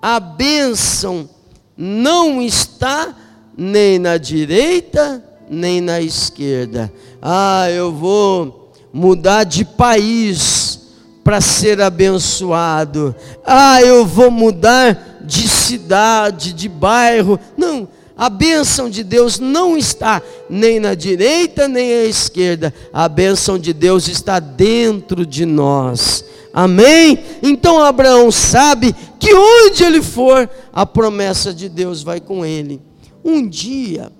a 0.02 0.20
bênção 0.20 1.30
não 1.78 2.42
está 2.42 3.16
nem 3.58 4.00
na 4.00 4.18
direita 4.18 5.24
nem 5.52 5.82
na 5.82 6.00
esquerda. 6.00 6.92
Ah, 7.22 7.70
eu 7.70 7.92
vou 7.92 8.72
mudar 8.94 9.44
de 9.44 9.66
país 9.66 10.80
para 11.26 11.42
ser 11.42 11.82
abençoado. 11.82 13.14
Ah, 13.46 13.82
eu 13.82 14.06
vou 14.06 14.32
mudar 14.32 15.20
de 15.22 15.48
cidade, 15.50 16.54
de 16.54 16.70
bairro. 16.70 17.38
Não 17.58 17.88
a 18.18 18.30
bênção 18.30 18.89
de 18.89 19.03
Deus 19.03 19.39
não 19.39 19.77
está 19.77 20.22
nem 20.50 20.80
na 20.80 20.94
direita 20.94 21.68
nem 21.68 21.91
à 21.94 22.06
esquerda. 22.06 22.74
A 22.91 23.08
bênção 23.08 23.58
de 23.58 23.74
Deus 23.74 24.08
está 24.08 24.39
dentro 24.39 25.25
de 25.25 25.46
nós. 25.46 26.24
Amém? 26.53 27.18
Então 27.41 27.82
Abraão 27.82 28.32
sabe 28.32 28.94
que 29.20 29.34
onde 29.34 29.84
ele 29.84 30.01
for, 30.01 30.50
a 30.74 30.86
promessa 30.86 31.53
de 31.53 31.70
Deus 31.70 32.03
vai 32.03 32.20
com 32.20 32.46
ele. 32.46 32.82
Um 33.24 33.48
dia, 33.48 34.12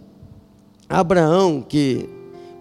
Abraão, 0.88 1.65
que 1.67 2.07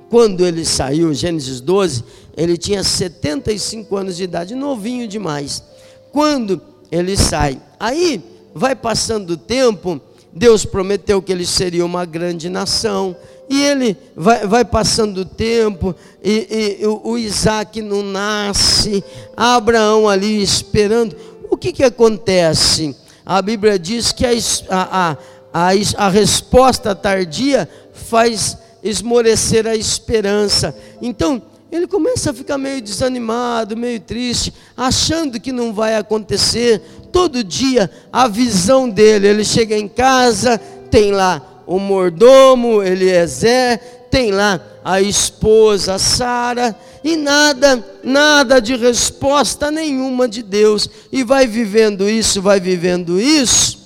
quando 0.08 0.44
ele 0.44 0.64
saiu, 0.64 1.14
Gênesis 1.14 1.60
12, 1.60 2.02
ele 2.37 2.56
tinha 2.56 2.82
75 2.82 3.96
anos 3.96 4.16
de 4.16 4.25
idade, 4.25 4.54
novinho 4.54 5.06
demais. 5.06 5.62
Quando 6.10 6.60
ele 6.90 7.16
sai, 7.16 7.60
aí 7.78 8.20
vai 8.52 8.75
passando 8.75 9.30
o 9.30 9.37
tempo, 9.37 10.00
Deus 10.32 10.64
prometeu 10.64 11.20
que 11.20 11.32
ele 11.32 11.46
seria 11.46 11.84
uma 11.84 12.04
grande 12.04 12.49
nação. 12.49 13.16
E 13.49 13.62
ele 13.62 13.96
vai, 14.14 14.46
vai 14.46 14.64
passando 14.64 15.22
o 15.22 15.25
tempo, 15.25 15.94
e, 16.22 16.78
e 16.80 16.87
o, 16.87 17.00
o 17.02 17.18
Isaac 17.18 17.82
não 17.82 18.00
nasce, 18.00 19.02
Abraão 19.37 20.08
ali 20.08 20.40
esperando. 20.40 21.16
O 21.50 21.56
que, 21.56 21.72
que 21.72 21.82
acontece? 21.82 22.94
A 23.26 23.42
Bíblia 23.42 23.76
diz 23.76 24.12
que 24.12 24.25
a, 24.25 24.30
a, 24.70 25.16
a, 25.52 25.70
a 25.96 26.08
resposta 26.08 26.94
tardia 26.94 27.68
faz 27.92 28.56
esmorecer 28.84 29.66
a 29.66 29.75
esperança. 29.75 30.75
Então, 31.02 31.42
ele 31.70 31.86
começa 31.86 32.30
a 32.30 32.34
ficar 32.34 32.58
meio 32.58 32.80
desanimado, 32.80 33.76
meio 33.76 34.00
triste, 34.00 34.52
achando 34.76 35.38
que 35.38 35.52
não 35.52 35.72
vai 35.72 35.96
acontecer, 35.96 36.80
todo 37.12 37.44
dia 37.44 37.90
a 38.12 38.26
visão 38.26 38.88
dele. 38.88 39.28
Ele 39.28 39.44
chega 39.44 39.76
em 39.76 39.88
casa, 39.88 40.58
tem 40.90 41.12
lá 41.12 41.62
o 41.66 41.78
mordomo 41.78 42.82
Eliezer, 42.82 43.78
tem 44.10 44.32
lá 44.32 44.60
a 44.84 45.00
esposa 45.00 45.98
Sara, 45.98 46.74
e 47.04 47.14
nada, 47.14 47.84
nada 48.02 48.60
de 48.60 48.74
resposta 48.74 49.70
nenhuma 49.70 50.28
de 50.28 50.42
Deus. 50.42 50.88
E 51.12 51.22
vai 51.22 51.46
vivendo 51.46 52.08
isso, 52.10 52.42
vai 52.42 52.58
vivendo 52.58 53.20
isso, 53.20 53.78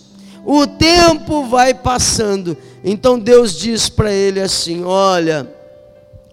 o 0.46 0.66
tempo 0.66 1.44
vai 1.44 1.74
passando. 1.74 2.56
Então 2.82 3.18
Deus 3.18 3.58
diz 3.58 3.90
para 3.90 4.10
ele 4.10 4.40
assim: 4.40 4.84
Olha, 4.84 5.46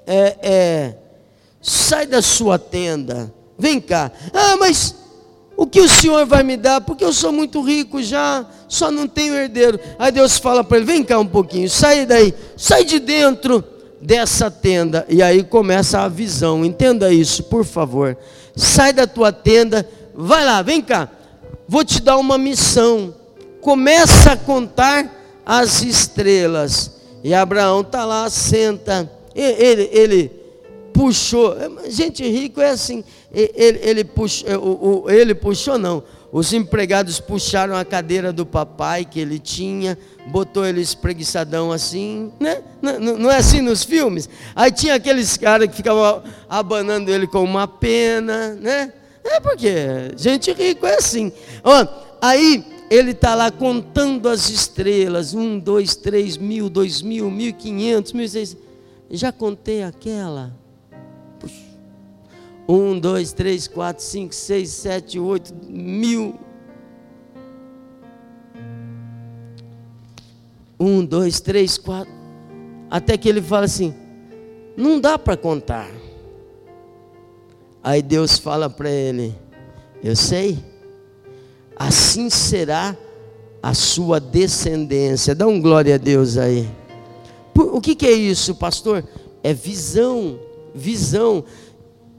é, 0.08 0.36
é, 0.41 0.93
sai 1.62 2.08
da 2.08 2.22
sua 2.22 2.58
tenda, 2.58 3.34
vem 3.58 3.80
cá. 3.80 4.12
Ah, 4.34 4.58
mas 4.58 4.96
o 5.56 5.68
que 5.68 5.80
o 5.80 5.88
Senhor 5.88 6.25
vai 6.25 6.41
me 6.41 6.58
dar? 6.58 6.82
Porque 6.82 7.03
eu 7.03 7.13
sou 7.13 7.32
muito 7.32 7.62
rico 7.62 8.01
já, 8.01 8.46
só 8.68 8.89
não 8.89 9.08
tenho 9.08 9.36
herdeiro. 9.36 9.80
Aí 10.00 10.12
Deus 10.12 10.38
fala 10.38 10.63
para 10.63 10.77
ele: 10.77 10.86
Vem 10.86 11.03
cá 11.03 11.20
um 11.20 11.27
pouquinho, 11.27 11.70
sai 11.70 12.06
daí, 12.06 12.34
sai 12.58 12.84
de 12.84 13.00
dentro 13.00 13.63
dessa 14.01 14.50
tenda. 14.50 15.06
E 15.08 15.22
aí 15.22 15.44
começa 15.44 16.00
a 16.00 16.08
visão. 16.08 16.65
Entenda 16.65 17.13
isso, 17.13 17.44
por 17.44 17.63
favor. 17.63 18.18
Sai 18.56 18.91
da 18.91 19.06
tua 19.06 19.32
tenda, 19.32 19.88
vai 20.15 20.44
lá, 20.44 20.62
vem 20.62 20.82
cá. 20.82 21.08
Vou 21.68 21.86
te 21.86 22.01
dar 22.01 22.18
uma 22.18 22.38
missão. 22.38 23.13
Começa 23.62 24.32
a 24.32 24.38
contar 24.38 25.41
as 25.46 25.84
estrelas. 25.84 26.91
E 27.24 27.34
Abraão 27.34 27.82
está 27.82 28.03
lá, 28.03 28.30
senta. 28.30 29.10
Ele, 29.36 29.89
ele 29.91 30.40
puxou. 30.93 31.55
Gente 31.88 32.24
rico 32.29 32.62
é 32.62 32.69
assim. 32.69 33.03
Ele, 33.33 33.79
ele, 33.81 34.03
puxou, 34.03 35.10
ele 35.10 35.33
puxou, 35.33 35.77
não. 35.77 36.03
Os 36.31 36.53
empregados 36.53 37.19
puxaram 37.19 37.75
a 37.75 37.83
cadeira 37.83 38.31
do 38.31 38.45
papai 38.45 39.03
que 39.03 39.19
ele 39.19 39.38
tinha, 39.38 39.98
botou 40.27 40.65
ele 40.65 40.79
espreguiçadão 40.79 41.74
assim, 41.74 42.31
né? 42.39 42.63
Não, 42.81 43.17
não 43.17 43.31
é 43.31 43.38
assim 43.38 43.60
nos 43.60 43.83
filmes? 43.83 44.29
Aí 44.55 44.71
tinha 44.71 44.95
aqueles 44.95 45.36
caras 45.36 45.67
que 45.67 45.75
ficavam 45.75 46.24
abanando 46.50 47.12
ele 47.12 47.27
com 47.27 47.43
uma 47.43 47.67
pena, 47.67 48.53
né? 48.55 48.93
É 49.25 49.39
porque 49.41 49.74
gente 50.15 50.53
rica 50.53 50.88
é 50.88 50.95
assim. 50.95 51.33
Ó, 51.63 51.86
aí 52.21 52.63
ele 52.89 53.12
está 53.12 53.36
lá 53.36 53.51
contando 53.51 54.29
as 54.29 54.50
estrelas, 54.50 55.33
um, 55.33 55.60
dois, 55.60 55.98
três 55.98 56.38
mil, 56.38 56.69
dois 56.69 57.01
mil, 57.01 57.29
mil 57.29 57.50
e 57.50 57.53
quinhentos, 57.53 58.13
mil 58.13 58.25
e 58.25 58.29
seiscentos. 58.29 58.63
Já 59.10 59.33
contei 59.33 59.83
aquela. 59.83 60.61
Um, 62.68 63.00
dois, 63.00 63.34
três, 63.34 63.68
quatro, 63.68 64.03
cinco, 64.03 64.34
seis, 64.34 64.70
sete, 64.70 65.20
oito 65.20 65.53
mil. 65.68 66.39
Um, 70.80 71.06
dois, 71.06 71.39
três, 71.39 71.77
quatro. 71.77 72.13
Até 72.89 73.18
que 73.18 73.30
ele 73.30 73.41
fala 73.41 73.65
assim: 73.65 73.94
não 74.75 75.00
dá 75.00 75.18
para 75.20 75.38
contar. 75.38 75.89
Aí 77.84 78.01
Deus 78.01 78.38
fala 78.38 78.70
para 78.70 78.89
ele: 78.89 79.36
Eu 80.03 80.15
sei, 80.15 80.58
assim 81.75 82.30
será 82.30 82.96
a 83.62 83.74
sua 83.74 84.20
descendência. 84.20 85.36
Dá 85.36 85.48
um 85.48 85.62
glória 85.62 85.96
a 85.96 85.98
Deus 85.98 86.38
aí. 86.38 86.68
O 87.56 87.80
que, 87.80 87.96
que 87.96 88.08
é 88.08 88.12
isso, 88.12 88.56
pastor? 88.56 89.03
É 89.44 89.53
visão, 89.53 90.39
visão. 90.74 91.44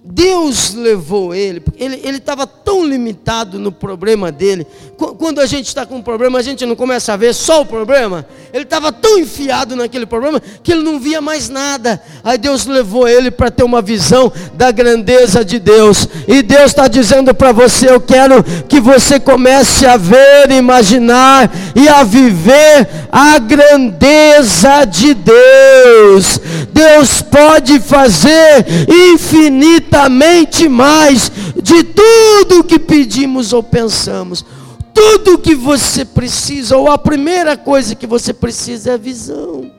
Deus 0.05 0.75
levou 0.75 1.33
ele, 1.33 1.63
ele 1.79 2.17
estava 2.17 2.45
tão 2.45 2.85
limitado 2.85 3.57
no 3.57 3.71
problema 3.71 4.33
dele. 4.33 4.67
Quando 4.97 5.41
a 5.41 5.47
gente 5.47 5.69
está 5.69 5.87
com 5.87 5.97
um 5.97 6.03
problema, 6.03 6.41
a 6.41 6.43
gente 6.43 6.67
não 6.67 6.75
começa 6.75 7.13
a 7.13 7.17
ver 7.17 7.33
só 7.33 7.61
o 7.61 7.67
problema. 7.67 8.27
Ele 8.53 8.65
estava 8.65 8.91
tão 8.91 9.17
enfiado 9.19 9.77
naquele 9.77 10.05
problema 10.05 10.43
que 10.63 10.73
ele 10.73 10.83
não 10.83 10.99
via 10.99 11.21
mais 11.21 11.49
nada. 11.49 12.03
Aí 12.25 12.37
Deus 12.37 12.67
levou 12.67 13.07
ele 13.07 13.31
para 13.31 13.51
ter 13.51 13.63
uma 13.63 13.81
visão 13.81 14.33
da 14.55 14.73
grandeza 14.73 15.45
de 15.45 15.61
Deus. 15.61 16.09
E 16.27 16.43
Deus 16.43 16.67
está 16.67 16.89
dizendo 16.89 17.33
para 17.33 17.53
você: 17.53 17.89
Eu 17.89 18.01
quero 18.01 18.43
que 18.69 18.81
você 18.81 19.21
comece 19.21 19.87
a 19.87 19.97
ver, 19.97 20.51
imaginar 20.51 21.51
e 21.77 21.89
a 21.89 22.03
viver 22.03 22.89
a 23.11 23.39
grandeza 23.39 24.85
de 24.85 25.15
Deus. 25.15 26.41
Deus 26.73 27.23
pode 27.23 27.79
fazer 27.81 28.67
infinito 28.89 29.92
infinitamente 29.93 30.69
mais 30.69 31.31
de 31.63 31.85
tudo 31.85 32.65
que 32.65 32.79
pedimos 32.79 33.53
ou 33.53 33.63
pensamos. 33.63 34.45
Tudo 34.95 35.39
que 35.39 35.55
você 35.55 36.05
precisa, 36.05 36.77
ou 36.77 36.91
a 36.91 36.99
primeira 36.99 37.57
coisa 37.57 37.95
que 37.95 38.07
você 38.07 38.33
precisa 38.33 38.93
é 38.93 38.99
visão. 38.99 39.71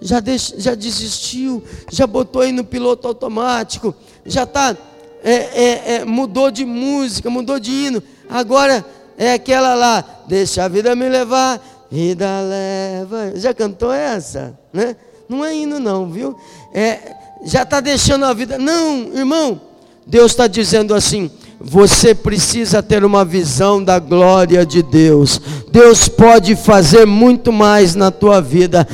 Já, 0.00 0.20
deix, 0.20 0.54
já 0.56 0.74
desistiu, 0.74 1.62
já 1.90 2.06
botou 2.06 2.42
aí 2.42 2.52
no 2.52 2.64
piloto 2.64 3.06
automático, 3.06 3.94
já 4.24 4.44
está, 4.44 4.76
é, 5.22 5.32
é, 5.32 5.94
é, 5.94 6.04
mudou 6.04 6.50
de 6.50 6.64
música, 6.64 7.28
mudou 7.28 7.60
de 7.60 7.70
hino. 7.70 8.02
Agora 8.28 8.84
é 9.18 9.34
aquela 9.34 9.74
lá, 9.74 10.04
deixa 10.26 10.64
a 10.64 10.68
vida 10.68 10.96
me 10.96 11.08
levar, 11.08 11.60
vida 11.90 12.26
leva. 12.40 13.32
Já 13.36 13.52
cantou 13.52 13.92
essa? 13.92 14.58
Né? 14.72 14.96
Não 15.28 15.44
é 15.44 15.54
hino, 15.54 15.78
não, 15.78 16.10
viu? 16.10 16.36
É, 16.72 17.14
já 17.44 17.62
está 17.62 17.80
deixando 17.80 18.24
a 18.24 18.32
vida. 18.32 18.58
Não, 18.58 19.14
irmão, 19.14 19.60
Deus 20.06 20.32
está 20.32 20.46
dizendo 20.46 20.94
assim: 20.94 21.30
você 21.60 22.14
precisa 22.14 22.82
ter 22.82 23.04
uma 23.04 23.24
visão 23.24 23.82
da 23.82 23.98
glória 23.98 24.64
de 24.64 24.82
Deus. 24.82 25.40
Deus 25.70 26.08
pode 26.08 26.56
fazer 26.56 27.06
muito 27.06 27.52
mais 27.52 27.94
na 27.94 28.10
tua 28.10 28.40
vida. 28.40 28.86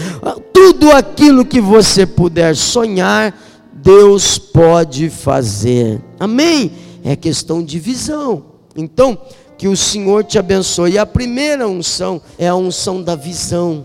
Tudo 0.52 0.90
aquilo 0.90 1.44
que 1.44 1.60
você 1.60 2.04
puder 2.04 2.56
sonhar, 2.56 3.32
Deus 3.72 4.36
pode 4.36 5.08
fazer. 5.08 6.02
Amém? 6.18 6.72
É 7.04 7.14
questão 7.14 7.62
de 7.62 7.78
visão. 7.78 8.44
Então, 8.74 9.16
que 9.56 9.68
o 9.68 9.76
Senhor 9.76 10.24
te 10.24 10.38
abençoe. 10.38 10.92
E 10.92 10.98
a 10.98 11.06
primeira 11.06 11.68
unção 11.68 12.20
é 12.38 12.48
a 12.48 12.56
unção 12.56 13.02
da 13.02 13.14
visão. 13.14 13.84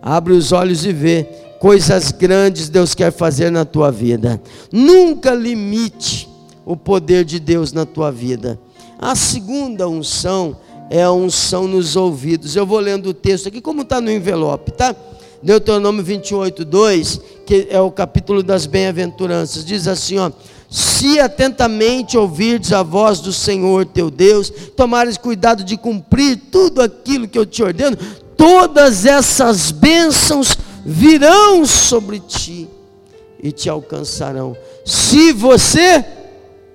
Abre 0.00 0.34
os 0.34 0.52
olhos 0.52 0.84
e 0.84 0.92
vê 0.92 1.26
coisas 1.58 2.12
grandes 2.12 2.68
Deus 2.68 2.94
quer 2.94 3.12
fazer 3.12 3.50
na 3.50 3.64
tua 3.64 3.90
vida. 3.90 4.40
Nunca 4.72 5.34
limite 5.34 6.28
o 6.64 6.76
poder 6.76 7.24
de 7.24 7.40
Deus 7.40 7.72
na 7.72 7.84
tua 7.84 8.10
vida. 8.12 8.58
A 8.98 9.14
segunda 9.14 9.88
unção 9.88 10.56
é 10.90 11.02
a 11.02 11.12
unção 11.12 11.66
nos 11.66 11.96
ouvidos. 11.96 12.56
Eu 12.56 12.66
vou 12.66 12.78
lendo 12.78 13.10
o 13.10 13.14
texto 13.14 13.48
aqui, 13.48 13.60
como 13.60 13.82
está 13.82 14.00
no 14.00 14.10
envelope, 14.10 14.72
tá? 14.72 14.94
Deuteronômio 15.42 16.02
28, 16.02 16.64
2, 16.64 17.20
que 17.46 17.68
é 17.70 17.80
o 17.80 17.90
capítulo 17.90 18.42
das 18.42 18.66
bem-aventuranças, 18.66 19.64
diz 19.64 19.86
assim: 19.86 20.18
ó, 20.18 20.32
se 20.68 21.20
atentamente 21.20 22.18
ouvirdes 22.18 22.72
a 22.72 22.82
voz 22.82 23.20
do 23.20 23.32
Senhor 23.32 23.86
teu 23.86 24.10
Deus, 24.10 24.50
tomares 24.76 25.16
cuidado 25.16 25.62
de 25.62 25.76
cumprir 25.76 26.40
tudo 26.50 26.82
aquilo 26.82 27.28
que 27.28 27.38
eu 27.38 27.46
te 27.46 27.62
ordeno, 27.62 27.96
todas 28.36 29.06
essas 29.06 29.70
bênçãos 29.70 30.56
virão 30.84 31.64
sobre 31.66 32.20
ti 32.20 32.68
e 33.42 33.52
te 33.52 33.68
alcançarão. 33.68 34.56
Se 34.84 35.32
você 35.32 36.04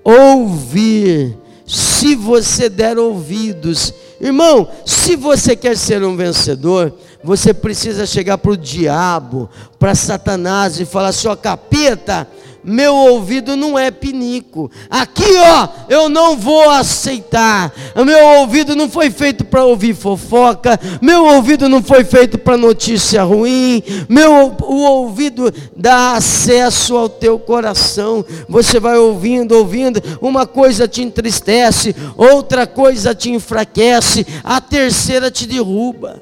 ouvir, 0.04 1.38
se 1.66 2.16
você 2.16 2.70
der 2.70 2.98
ouvidos, 2.98 3.94
irmão, 4.20 4.70
se 4.86 5.16
você 5.16 5.56
quer 5.56 5.78
ser 5.78 6.04
um 6.04 6.16
vencedor, 6.16 6.94
você 7.24 7.54
precisa 7.54 8.06
chegar 8.06 8.38
para 8.38 8.52
o 8.52 8.58
diabo, 8.58 9.50
para 9.80 9.96
Satanás 9.96 10.80
e 10.80 10.86
falar 10.86 11.10
assim: 11.10 11.28
ó, 11.28 11.36
capeta, 11.36 12.28
meu 12.64 12.96
ouvido 12.96 13.56
não 13.56 13.78
é 13.78 13.92
pinico. 13.92 14.72
Aqui, 14.90 15.36
ó, 15.38 15.68
eu 15.90 16.08
não 16.08 16.38
vou 16.38 16.70
aceitar. 16.70 17.74
Meu 18.06 18.40
ouvido 18.40 18.76
não 18.76 18.90
foi 18.90 19.10
feito 19.10 19.44
para 19.44 19.66
ouvir 19.66 19.94
fofoca. 19.94 20.80
Meu 21.02 21.26
ouvido 21.26 21.68
não 21.68 21.84
foi 21.84 22.04
feito 22.04 22.38
para 22.38 22.56
notícia 22.56 23.24
ruim. 23.24 23.84
Meu 24.08 24.56
o 24.62 24.82
ouvido 24.82 25.54
dá 25.76 26.14
acesso 26.14 26.96
ao 26.96 27.10
teu 27.10 27.38
coração. 27.38 28.26
Você 28.48 28.80
vai 28.80 28.98
ouvindo, 28.98 29.58
ouvindo. 29.58 30.02
Uma 30.22 30.46
coisa 30.46 30.88
te 30.88 31.02
entristece, 31.02 31.96
outra 32.16 32.66
coisa 32.66 33.14
te 33.14 33.30
enfraquece, 33.30 34.26
a 34.44 34.62
terceira 34.62 35.30
te 35.30 35.46
derruba. 35.46 36.22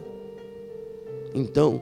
Então, 1.33 1.81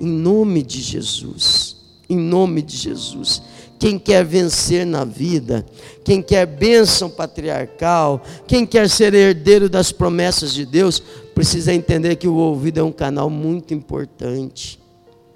em 0.00 0.08
nome 0.08 0.62
de 0.62 0.80
Jesus, 0.80 1.76
em 2.08 2.16
nome 2.16 2.62
de 2.62 2.76
Jesus, 2.76 3.42
quem 3.80 3.98
quer 3.98 4.22
vencer 4.22 4.84
na 4.84 5.06
vida, 5.06 5.64
quem 6.04 6.20
quer 6.20 6.44
bênção 6.44 7.08
patriarcal, 7.08 8.22
quem 8.46 8.66
quer 8.66 8.90
ser 8.90 9.14
herdeiro 9.14 9.70
das 9.70 9.90
promessas 9.90 10.52
de 10.52 10.66
Deus, 10.66 11.02
precisa 11.34 11.72
entender 11.72 12.16
que 12.16 12.28
o 12.28 12.34
ouvido 12.34 12.78
é 12.78 12.82
um 12.82 12.92
canal 12.92 13.30
muito 13.30 13.72
importante. 13.72 14.78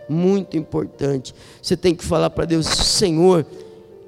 Muito 0.07 0.59
importante. 0.59 1.35
Você 1.63 1.75
tem 1.75 1.95
que 1.95 2.05
falar 2.05 2.29
para 2.29 2.45
Deus: 2.45 2.67
Senhor, 2.67 3.47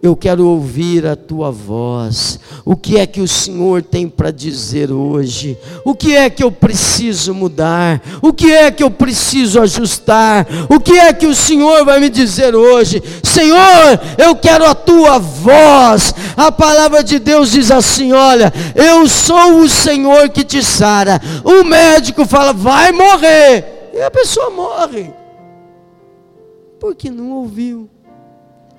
eu 0.02 0.14
quero 0.14 0.46
ouvir 0.46 1.06
a 1.06 1.16
tua 1.16 1.50
voz. 1.50 2.38
O 2.64 2.76
que 2.76 2.98
é 2.98 3.06
que 3.06 3.20
o 3.20 3.26
Senhor 3.26 3.82
tem 3.82 4.08
para 4.08 4.30
dizer 4.30 4.92
hoje? 4.92 5.58
O 5.84 5.94
que 5.94 6.14
é 6.14 6.28
que 6.28 6.44
eu 6.44 6.52
preciso 6.52 7.34
mudar? 7.34 8.02
O 8.22 8.32
que 8.32 8.52
é 8.52 8.70
que 8.70 8.82
eu 8.82 8.90
preciso 8.90 9.60
ajustar? 9.60 10.46
O 10.68 10.78
que 10.78 10.98
é 10.98 11.12
que 11.12 11.26
o 11.26 11.34
Senhor 11.34 11.84
vai 11.84 11.98
me 11.98 12.08
dizer 12.08 12.54
hoje? 12.54 13.02
Senhor, 13.22 14.00
eu 14.18 14.36
quero 14.36 14.66
a 14.66 14.74
tua 14.74 15.18
voz. 15.18 16.14
A 16.36 16.52
palavra 16.52 17.02
de 17.02 17.18
Deus 17.18 17.50
diz 17.50 17.70
assim: 17.70 18.12
Olha, 18.12 18.52
eu 18.74 19.08
sou 19.08 19.60
o 19.60 19.68
Senhor 19.68 20.28
que 20.28 20.44
te 20.44 20.62
sara. 20.62 21.20
O 21.42 21.64
médico 21.64 22.26
fala, 22.26 22.52
vai 22.52 22.92
morrer. 22.92 23.90
E 23.94 24.02
a 24.02 24.10
pessoa 24.10 24.50
morre. 24.50 25.10
Porque 26.78 27.10
não 27.10 27.30
ouviu. 27.30 27.88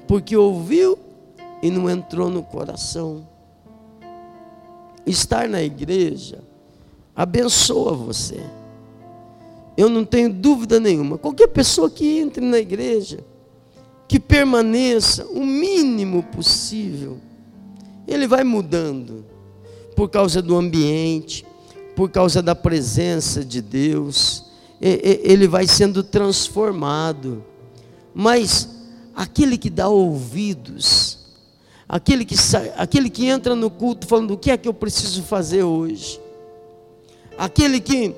Porque 0.07 0.37
ouviu 0.37 1.06
e 1.61 1.69
não 1.69 1.89
entrou 1.89 2.29
no 2.29 2.43
coração. 2.43 3.27
Estar 5.05 5.47
na 5.47 5.61
igreja 5.61 6.39
abençoa 7.15 7.93
você. 7.93 8.39
Eu 9.75 9.89
não 9.89 10.05
tenho 10.05 10.31
dúvida 10.31 10.79
nenhuma. 10.79 11.17
Qualquer 11.17 11.47
pessoa 11.47 11.89
que 11.89 12.19
entre 12.19 12.45
na 12.45 12.59
igreja, 12.59 13.19
que 14.07 14.19
permaneça 14.19 15.25
o 15.27 15.43
mínimo 15.43 16.23
possível, 16.23 17.17
ele 18.07 18.27
vai 18.27 18.43
mudando 18.43 19.25
por 19.95 20.09
causa 20.09 20.41
do 20.41 20.55
ambiente, 20.55 21.45
por 21.95 22.11
causa 22.11 22.41
da 22.41 22.53
presença 22.53 23.43
de 23.43 23.61
Deus, 23.61 24.45
ele 24.79 25.47
vai 25.47 25.65
sendo 25.65 26.03
transformado. 26.03 27.43
Mas 28.13 28.69
aquele 29.15 29.57
que 29.57 29.69
dá 29.69 29.89
ouvidos 29.89 31.16
aquele 31.87 32.25
que, 32.25 32.35
aquele 32.75 33.09
que 33.09 33.27
entra 33.27 33.55
no 33.55 33.69
culto 33.69 34.07
falando 34.07 34.31
o 34.31 34.37
que 34.37 34.51
é 34.51 34.57
que 34.57 34.67
eu 34.67 34.73
preciso 34.73 35.23
fazer 35.23 35.63
hoje, 35.63 36.19
aquele 37.37 37.79
que, 37.79 38.13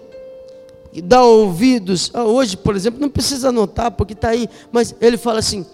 que 0.92 1.02
dá 1.02 1.24
ouvidos, 1.24 2.10
ah, 2.14 2.24
hoje, 2.24 2.58
por 2.58 2.76
exemplo, 2.76 3.00
não 3.00 3.10
precisa 3.10 3.50
anotar 3.50 3.92
porque 3.92 4.14
está 4.14 4.30
aí, 4.30 4.50
mas 4.72 4.96
ele 5.00 5.18
fala 5.18 5.40
assim: 5.40 5.66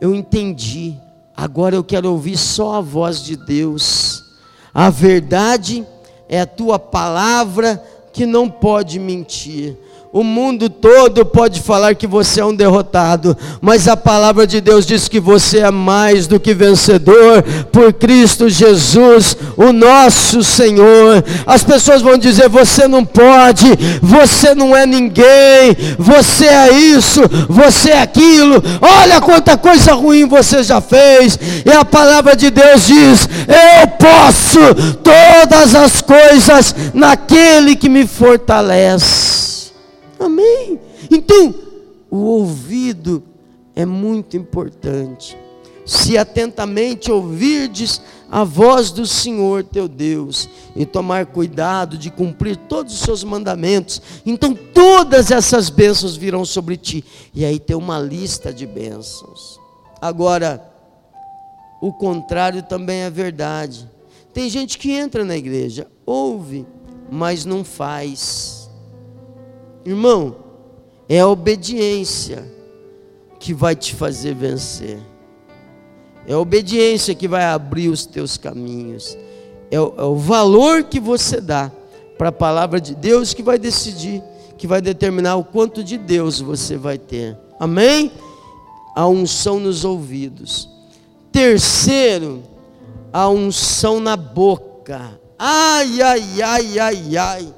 Eu 0.00 0.14
entendi, 0.14 0.94
agora 1.34 1.74
eu 1.74 1.84
quero 1.84 2.10
ouvir 2.10 2.36
só 2.36 2.74
a 2.74 2.80
voz 2.80 3.22
de 3.22 3.36
Deus, 3.36 4.22
a 4.74 4.90
verdade 4.90 5.86
é 6.28 6.40
a 6.40 6.46
tua 6.46 6.78
palavra 6.78 7.82
que 8.12 8.26
não 8.26 8.50
pode 8.50 8.98
mentir. 8.98 9.76
O 10.16 10.24
mundo 10.24 10.70
todo 10.70 11.26
pode 11.26 11.60
falar 11.60 11.94
que 11.94 12.06
você 12.06 12.40
é 12.40 12.44
um 12.46 12.54
derrotado, 12.54 13.36
mas 13.60 13.86
a 13.86 13.94
palavra 13.94 14.46
de 14.46 14.62
Deus 14.62 14.86
diz 14.86 15.08
que 15.08 15.20
você 15.20 15.58
é 15.58 15.70
mais 15.70 16.26
do 16.26 16.40
que 16.40 16.54
vencedor 16.54 17.42
por 17.70 17.92
Cristo 17.92 18.48
Jesus, 18.48 19.36
o 19.58 19.74
nosso 19.74 20.42
Senhor. 20.42 21.22
As 21.46 21.62
pessoas 21.62 22.00
vão 22.00 22.16
dizer: 22.16 22.48
você 22.48 22.88
não 22.88 23.04
pode, 23.04 23.66
você 24.00 24.54
não 24.54 24.74
é 24.74 24.86
ninguém, 24.86 25.76
você 25.98 26.46
é 26.46 26.72
isso, 26.72 27.20
você 27.46 27.90
é 27.90 28.00
aquilo. 28.00 28.64
Olha 28.80 29.20
quanta 29.20 29.58
coisa 29.58 29.92
ruim 29.92 30.26
você 30.26 30.62
já 30.62 30.80
fez. 30.80 31.38
E 31.62 31.70
a 31.70 31.84
palavra 31.84 32.34
de 32.34 32.50
Deus 32.50 32.86
diz: 32.86 33.28
eu 33.46 33.86
posso 33.88 34.60
todas 35.04 35.74
as 35.74 36.00
coisas 36.00 36.74
naquele 36.94 37.76
que 37.76 37.90
me 37.90 38.06
fortalece. 38.06 39.45
Amém. 40.18 40.80
Então, 41.10 41.54
o 42.10 42.18
ouvido 42.18 43.22
é 43.74 43.84
muito 43.84 44.36
importante. 44.36 45.36
Se 45.84 46.18
atentamente 46.18 47.12
ouvirdes 47.12 48.00
a 48.28 48.42
voz 48.42 48.90
do 48.90 49.06
Senhor 49.06 49.62
teu 49.62 49.86
Deus 49.86 50.48
e 50.74 50.84
tomar 50.84 51.26
cuidado 51.26 51.96
de 51.96 52.10
cumprir 52.10 52.56
todos 52.56 52.92
os 52.92 53.00
seus 53.00 53.22
mandamentos, 53.22 54.02
então 54.24 54.52
todas 54.52 55.30
essas 55.30 55.70
bênçãos 55.70 56.16
virão 56.16 56.44
sobre 56.44 56.76
ti. 56.76 57.04
E 57.32 57.44
aí 57.44 57.60
tem 57.60 57.76
uma 57.76 58.00
lista 58.00 58.52
de 58.52 58.66
bênçãos. 58.66 59.60
Agora, 60.00 60.72
o 61.80 61.92
contrário 61.92 62.62
também 62.62 63.02
é 63.02 63.10
verdade. 63.10 63.88
Tem 64.32 64.50
gente 64.50 64.78
que 64.78 64.90
entra 64.90 65.24
na 65.24 65.36
igreja, 65.36 65.86
ouve, 66.04 66.66
mas 67.10 67.44
não 67.44 67.62
faz. 67.62 68.55
Irmão, 69.86 70.34
é 71.08 71.20
a 71.20 71.28
obediência 71.28 72.44
que 73.38 73.54
vai 73.54 73.76
te 73.76 73.94
fazer 73.94 74.34
vencer. 74.34 74.98
É 76.26 76.32
a 76.32 76.38
obediência 76.40 77.14
que 77.14 77.28
vai 77.28 77.44
abrir 77.44 77.88
os 77.88 78.04
teus 78.04 78.36
caminhos. 78.36 79.16
É 79.70 79.80
o, 79.80 79.94
é 79.96 80.02
o 80.02 80.16
valor 80.16 80.82
que 80.82 80.98
você 80.98 81.40
dá 81.40 81.70
para 82.18 82.30
a 82.30 82.32
palavra 82.32 82.80
de 82.80 82.96
Deus 82.96 83.32
que 83.32 83.44
vai 83.44 83.60
decidir, 83.60 84.24
que 84.58 84.66
vai 84.66 84.80
determinar 84.80 85.36
o 85.36 85.44
quanto 85.44 85.84
de 85.84 85.96
Deus 85.96 86.40
você 86.40 86.76
vai 86.76 86.98
ter. 86.98 87.38
Amém? 87.60 88.10
A 88.92 89.06
unção 89.06 89.60
nos 89.60 89.84
ouvidos. 89.84 90.68
Terceiro, 91.30 92.42
a 93.12 93.28
unção 93.28 94.00
na 94.00 94.16
boca. 94.16 95.20
Ai, 95.38 96.02
ai, 96.02 96.42
ai, 96.42 96.78
ai, 96.80 97.16
ai 97.16 97.55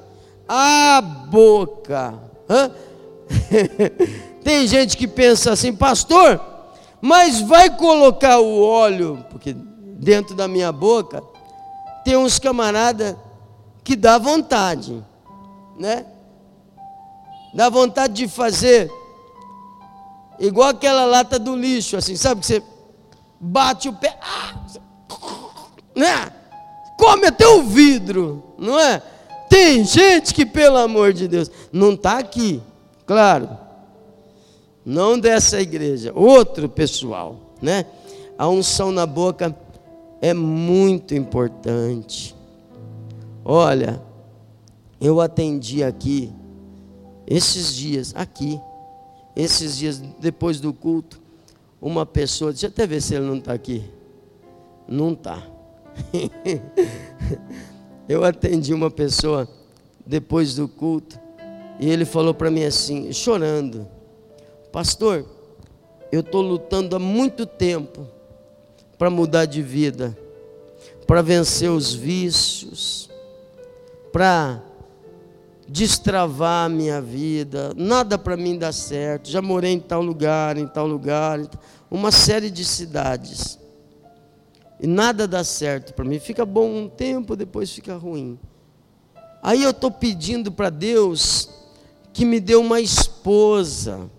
a 0.49 0.99
boca. 0.99 2.19
Tem 4.43 4.65
gente 4.65 4.97
que 4.97 5.07
pensa 5.07 5.51
assim, 5.51 5.75
pastor, 5.75 6.41
mas 6.99 7.39
vai 7.39 7.69
colocar 7.69 8.39
o 8.39 8.63
óleo, 8.63 9.23
porque 9.29 9.53
dentro 9.53 10.35
da 10.35 10.47
minha 10.47 10.71
boca 10.71 11.21
tem 12.03 12.17
uns 12.17 12.39
camaradas 12.39 13.15
que 13.83 13.95
dá 13.95 14.17
vontade, 14.17 15.03
né? 15.77 16.05
Dá 17.53 17.69
vontade 17.69 18.13
de 18.13 18.27
fazer 18.27 18.91
igual 20.39 20.69
aquela 20.69 21.05
lata 21.05 21.37
do 21.37 21.55
lixo, 21.55 21.97
assim, 21.97 22.15
sabe 22.15 22.41
que 22.41 22.47
você 22.47 22.63
bate 23.39 23.87
o 23.87 23.93
pé, 23.93 24.17
ah, 24.21 24.55
né? 25.95 26.31
Come 26.97 27.27
até 27.27 27.47
o 27.47 27.63
vidro, 27.63 28.55
não 28.57 28.79
é? 28.79 29.01
Tem 29.49 29.83
gente 29.83 30.33
que, 30.33 30.45
pelo 30.45 30.77
amor 30.77 31.11
de 31.11 31.27
Deus, 31.27 31.49
não 31.71 31.93
está 31.93 32.19
aqui, 32.19 32.61
claro, 33.05 33.49
não 34.85 35.19
dessa 35.19 35.59
igreja, 35.59 36.11
outro 36.15 36.69
pessoal, 36.69 37.35
né? 37.61 37.85
A 38.37 38.47
unção 38.47 38.91
na 38.91 39.05
boca 39.05 39.55
é 40.21 40.33
muito 40.33 41.15
importante. 41.15 42.35
Olha, 43.43 44.01
eu 45.01 45.19
atendi 45.19 45.83
aqui, 45.83 46.31
esses 47.25 47.75
dias, 47.75 48.13
aqui, 48.15 48.59
esses 49.35 49.77
dias 49.77 49.97
depois 50.19 50.59
do 50.59 50.71
culto, 50.71 51.19
uma 51.81 52.05
pessoa, 52.05 52.51
deixa 52.51 52.67
eu 52.67 52.69
até 52.69 52.85
ver 52.85 53.01
se 53.01 53.15
ele 53.15 53.25
não 53.25 53.37
está 53.37 53.53
aqui. 53.53 53.83
Não 54.87 55.13
está. 55.13 55.41
Eu 58.09 58.23
atendi 58.23 58.73
uma 58.73 58.89
pessoa 58.89 59.47
depois 60.03 60.55
do 60.55 60.67
culto 60.67 61.19
e 61.79 61.87
ele 61.87 62.05
falou 62.05 62.33
para 62.33 62.49
mim 62.49 62.63
assim, 62.63 63.13
chorando: 63.13 63.87
Pastor, 64.71 65.23
eu 66.11 66.21
estou 66.21 66.41
lutando 66.41 66.95
há 66.95 66.99
muito 66.99 67.45
tempo 67.45 68.07
para 68.97 69.11
mudar 69.11 69.45
de 69.45 69.61
vida, 69.61 70.17
para 71.05 71.21
vencer 71.21 71.69
os 71.69 71.93
vícios, 71.93 73.11
para 74.11 74.59
destravar 75.67 76.65
a 76.65 76.69
minha 76.69 76.99
vida, 76.99 77.73
nada 77.77 78.17
para 78.17 78.35
mim 78.35 78.57
dá 78.57 78.71
certo. 78.71 79.29
Já 79.29 79.39
morei 79.39 79.73
em 79.73 79.79
tal 79.79 80.01
lugar, 80.01 80.57
em 80.57 80.65
tal 80.65 80.87
lugar, 80.87 81.39
uma 81.91 82.11
série 82.11 82.49
de 82.49 82.65
cidades 82.65 83.58
e 84.79 84.87
nada 84.87 85.27
dá 85.27 85.43
certo 85.43 85.93
para 85.93 86.05
mim. 86.05 86.19
Fica 86.19 86.45
bom 86.45 86.69
um 86.69 86.89
tempo, 86.89 87.35
depois 87.35 87.71
fica 87.71 87.95
ruim. 87.95 88.39
Aí 89.41 89.63
eu 89.63 89.71
estou 89.71 89.91
pedindo 89.91 90.51
para 90.51 90.69
Deus 90.69 91.49
que 92.13 92.25
me 92.25 92.39
dê 92.39 92.55
uma 92.55 92.79
esposa, 92.81 94.09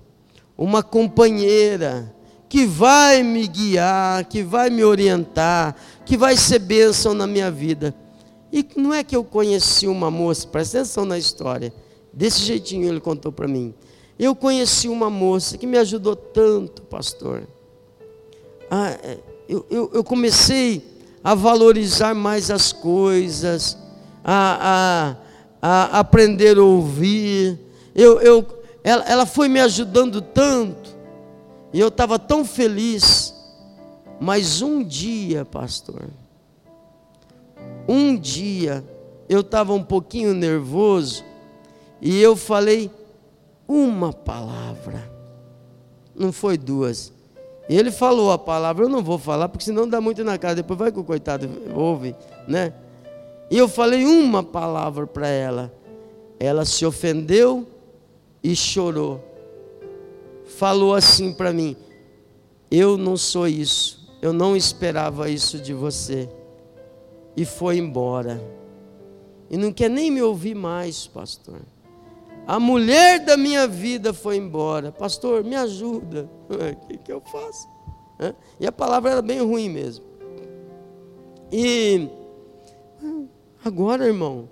uma 0.56 0.82
companheira, 0.82 2.14
que 2.48 2.66
vai 2.66 3.22
me 3.22 3.46
guiar, 3.46 4.24
que 4.24 4.42
vai 4.42 4.70
me 4.70 4.82
orientar, 4.84 5.76
que 6.04 6.16
vai 6.16 6.36
ser 6.36 6.58
bênção 6.58 7.14
na 7.14 7.26
minha 7.26 7.50
vida. 7.50 7.94
E 8.52 8.66
não 8.76 8.92
é 8.92 9.04
que 9.04 9.14
eu 9.14 9.22
conheci 9.22 9.86
uma 9.86 10.10
moça, 10.10 10.46
presta 10.48 10.78
atenção 10.78 11.04
na 11.04 11.16
história, 11.16 11.72
desse 12.12 12.40
jeitinho 12.40 12.88
ele 12.88 13.00
contou 13.00 13.30
para 13.30 13.46
mim. 13.46 13.74
Eu 14.18 14.34
conheci 14.34 14.88
uma 14.88 15.08
moça 15.08 15.56
que 15.56 15.66
me 15.66 15.78
ajudou 15.78 16.16
tanto, 16.16 16.82
pastor. 16.82 17.44
Ah, 18.70 18.90
é, 19.02 19.18
eu, 19.50 19.66
eu, 19.68 19.90
eu 19.94 20.04
comecei 20.04 20.80
a 21.24 21.34
valorizar 21.34 22.14
mais 22.14 22.52
as 22.52 22.72
coisas, 22.72 23.76
a, 24.24 25.16
a, 25.60 25.90
a 25.90 25.98
aprender 25.98 26.56
a 26.56 26.62
ouvir. 26.62 27.58
Eu, 27.92 28.20
eu, 28.20 28.46
ela, 28.84 29.04
ela 29.08 29.26
foi 29.26 29.48
me 29.48 29.58
ajudando 29.58 30.22
tanto, 30.22 30.96
e 31.72 31.80
eu 31.80 31.88
estava 31.88 32.18
tão 32.18 32.44
feliz 32.44 33.34
Mas 34.20 34.60
um 34.62 34.84
dia, 34.84 35.44
pastor, 35.44 36.08
um 37.88 38.16
dia 38.16 38.84
eu 39.28 39.40
estava 39.40 39.72
um 39.72 39.82
pouquinho 39.82 40.32
nervoso 40.32 41.24
e 42.00 42.20
eu 42.20 42.36
falei 42.36 42.90
uma 43.66 44.12
palavra, 44.12 45.10
não 46.14 46.30
foi 46.32 46.56
duas. 46.56 47.12
Ele 47.76 47.92
falou 47.92 48.32
a 48.32 48.38
palavra, 48.38 48.84
eu 48.84 48.88
não 48.88 49.02
vou 49.02 49.16
falar, 49.16 49.48
porque 49.48 49.64
senão 49.64 49.88
dá 49.88 50.00
muito 50.00 50.24
na 50.24 50.36
cara, 50.36 50.56
depois 50.56 50.76
vai 50.76 50.90
que 50.90 50.98
o 50.98 51.04
coitado 51.04 51.48
ouve, 51.72 52.16
né? 52.48 52.72
E 53.48 53.56
eu 53.56 53.68
falei 53.68 54.04
uma 54.04 54.42
palavra 54.42 55.06
para 55.06 55.28
ela. 55.28 55.72
Ela 56.38 56.64
se 56.64 56.84
ofendeu 56.84 57.66
e 58.42 58.56
chorou. 58.56 59.22
Falou 60.46 60.94
assim 60.94 61.32
para 61.32 61.52
mim: 61.52 61.76
Eu 62.70 62.96
não 62.96 63.16
sou 63.16 63.46
isso, 63.46 64.08
eu 64.20 64.32
não 64.32 64.56
esperava 64.56 65.30
isso 65.30 65.58
de 65.58 65.72
você. 65.72 66.28
E 67.36 67.44
foi 67.44 67.78
embora. 67.78 68.42
E 69.48 69.56
não 69.56 69.72
quer 69.72 69.90
nem 69.90 70.10
me 70.10 70.22
ouvir 70.22 70.54
mais, 70.54 71.06
pastor. 71.06 71.60
A 72.46 72.58
mulher 72.58 73.24
da 73.24 73.36
minha 73.36 73.66
vida 73.66 74.12
foi 74.12 74.36
embora. 74.36 74.90
Pastor, 74.90 75.44
me 75.44 75.56
ajuda. 75.56 76.28
O 76.50 76.86
que, 76.86 76.98
que 76.98 77.12
eu 77.12 77.20
faço? 77.20 77.68
E 78.58 78.66
a 78.66 78.72
palavra 78.72 79.12
era 79.12 79.22
bem 79.22 79.40
ruim 79.40 79.68
mesmo. 79.68 80.04
E 81.52 82.08
Agora, 83.62 84.06
irmão, 84.06 84.48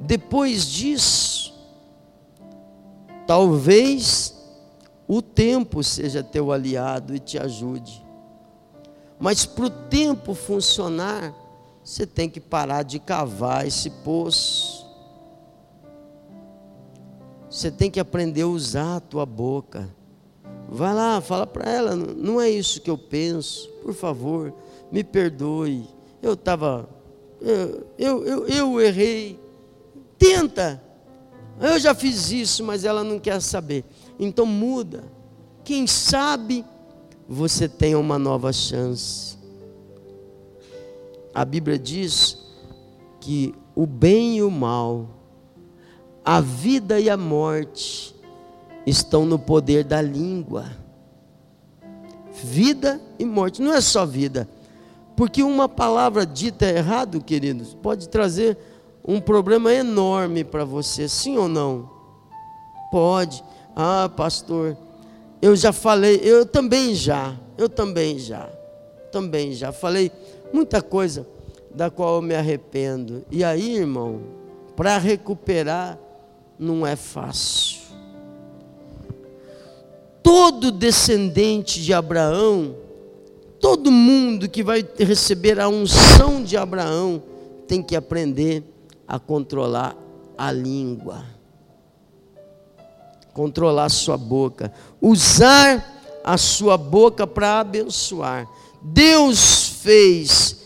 depois 0.00 0.66
disso, 0.66 1.52
talvez 3.26 4.34
o 5.06 5.20
tempo 5.20 5.82
seja 5.82 6.22
teu 6.22 6.50
aliado 6.50 7.14
e 7.14 7.18
te 7.18 7.38
ajude. 7.38 8.02
Mas 9.20 9.44
para 9.44 9.66
o 9.66 9.70
tempo 9.70 10.32
funcionar, 10.32 11.34
você 11.84 12.06
tem 12.06 12.28
que 12.28 12.40
parar 12.40 12.84
de 12.84 12.98
cavar 12.98 13.66
esse 13.66 13.90
poço. 14.02 14.81
Você 17.52 17.70
tem 17.70 17.90
que 17.90 18.00
aprender 18.00 18.42
a 18.42 18.46
usar 18.46 18.96
a 18.96 19.00
tua 19.00 19.26
boca. 19.26 19.94
Vai 20.70 20.94
lá, 20.94 21.20
fala 21.20 21.46
para 21.46 21.70
ela, 21.70 21.94
não 21.94 22.40
é 22.40 22.48
isso 22.48 22.80
que 22.80 22.90
eu 22.90 22.96
penso. 22.96 23.68
Por 23.82 23.92
favor, 23.92 24.54
me 24.90 25.04
perdoe. 25.04 25.86
Eu 26.22 26.32
estava 26.32 26.88
eu, 27.42 28.24
eu, 28.24 28.46
eu, 28.46 28.80
errei. 28.80 29.38
Tenta. 30.18 30.82
Eu 31.60 31.78
já 31.78 31.94
fiz 31.94 32.30
isso, 32.30 32.64
mas 32.64 32.84
ela 32.84 33.04
não 33.04 33.18
quer 33.18 33.40
saber. 33.42 33.84
Então 34.18 34.46
muda. 34.46 35.04
Quem 35.64 35.86
sabe 35.86 36.64
você 37.28 37.68
tem 37.68 37.94
uma 37.94 38.18
nova 38.18 38.52
chance. 38.52 39.36
A 41.34 41.44
Bíblia 41.44 41.78
diz 41.78 42.38
que 43.20 43.54
o 43.74 43.86
bem 43.86 44.38
e 44.38 44.42
o 44.42 44.50
mal, 44.50 45.08
a 46.24 46.40
vida 46.40 47.00
e 47.00 47.10
a 47.10 47.16
morte 47.16 48.14
estão 48.86 49.24
no 49.24 49.38
poder 49.38 49.84
da 49.84 50.00
língua. 50.00 50.66
Vida 52.44 53.00
e 53.18 53.24
morte, 53.24 53.62
não 53.62 53.72
é 53.72 53.80
só 53.80 54.04
vida 54.06 54.48
porque 55.16 55.42
uma 55.42 55.68
palavra 55.68 56.24
dita 56.24 56.66
errado, 56.66 57.20
queridos, 57.20 57.74
pode 57.74 58.08
trazer 58.08 58.56
um 59.06 59.20
problema 59.20 59.72
enorme 59.72 60.44
para 60.44 60.64
você, 60.64 61.08
sim 61.08 61.36
ou 61.36 61.48
não? 61.48 61.90
Pode. 62.90 63.44
Ah, 63.74 64.10
pastor, 64.14 64.76
eu 65.40 65.54
já 65.56 65.72
falei, 65.72 66.20
eu 66.22 66.46
também 66.46 66.94
já, 66.94 67.36
eu 67.58 67.68
também 67.68 68.18
já, 68.18 68.48
também 69.10 69.52
já 69.52 69.72
falei 69.72 70.10
muita 70.52 70.80
coisa 70.82 71.26
da 71.74 71.90
qual 71.90 72.16
eu 72.16 72.22
me 72.22 72.34
arrependo. 72.34 73.24
E 73.30 73.44
aí, 73.44 73.76
irmão, 73.76 74.20
para 74.76 74.98
recuperar 74.98 75.98
não 76.58 76.86
é 76.86 76.96
fácil. 76.96 77.80
Todo 80.22 80.70
descendente 80.70 81.82
de 81.82 81.92
Abraão 81.92 82.76
Todo 83.62 83.92
mundo 83.92 84.48
que 84.48 84.60
vai 84.60 84.84
receber 84.98 85.60
a 85.60 85.68
unção 85.68 86.42
de 86.42 86.56
Abraão 86.56 87.22
tem 87.68 87.80
que 87.80 87.94
aprender 87.94 88.64
a 89.06 89.20
controlar 89.20 89.96
a 90.36 90.50
língua, 90.50 91.24
controlar 93.32 93.84
a 93.84 93.88
sua 93.88 94.16
boca, 94.16 94.72
usar 95.00 96.20
a 96.24 96.36
sua 96.36 96.76
boca 96.76 97.24
para 97.24 97.60
abençoar. 97.60 98.48
Deus 98.82 99.68
fez 99.80 100.56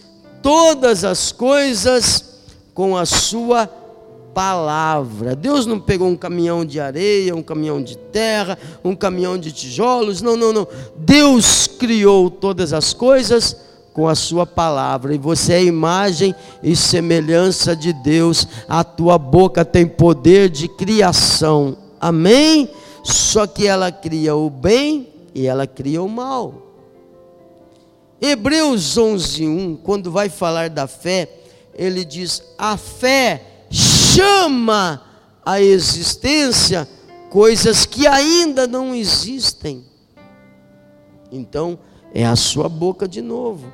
todas 0.43 1.05
as 1.05 1.31
coisas 1.33 2.41
com 2.73 2.97
a 2.97 3.05
sua 3.05 3.67
palavra. 4.37 5.35
Deus 5.35 5.65
não 5.65 5.81
pegou 5.81 6.09
um 6.09 6.15
caminhão 6.15 6.63
de 6.63 6.79
areia, 6.79 7.35
um 7.35 7.43
caminhão 7.43 7.83
de 7.83 7.97
terra, 7.97 8.59
um 8.85 8.95
caminhão 8.95 9.39
de 9.39 9.51
tijolos. 9.51 10.21
Não, 10.21 10.37
não, 10.37 10.53
não. 10.53 10.69
Deus 10.95 11.67
criou 11.67 12.29
todas 12.29 12.75
as 12.75 12.93
coisas 12.93 13.57
com 13.95 14.07
a 14.07 14.15
sua 14.15 14.45
palavra, 14.45 15.15
e 15.15 15.19
você 15.19 15.55
é 15.55 15.65
imagem 15.65 16.35
e 16.63 16.77
semelhança 16.77 17.75
de 17.75 17.95
Deus. 17.95 18.47
A 18.69 18.85
tua 18.85 19.17
boca 19.17 19.65
tem 19.65 19.87
poder 19.87 20.51
de 20.51 20.69
criação. 20.69 21.75
Amém? 21.99 22.69
Só 23.03 23.47
que 23.47 23.67
ela 23.67 23.91
cria 23.91 24.37
o 24.37 24.51
bem 24.51 25.09
e 25.35 25.47
ela 25.47 25.67
cria 25.67 26.03
o 26.03 26.11
mal. 26.11 26.75
Hebreus 28.21 28.99
11:1, 28.99 29.79
quando 29.83 30.11
vai 30.11 30.29
falar 30.29 30.69
da 30.69 30.87
fé, 30.87 31.27
ele 31.75 32.05
diz: 32.05 32.43
"A 32.59 32.77
fé 32.77 33.56
chama 34.17 35.03
à 35.45 35.61
existência 35.61 36.89
coisas 37.31 37.85
que 37.85 38.07
ainda 38.07 38.67
não 38.67 38.95
existem. 38.95 39.85
Então, 41.31 41.79
é 42.15 42.25
a 42.25 42.35
sua 42.35 42.69
boca 42.69 43.07
de 43.07 43.21
novo, 43.21 43.71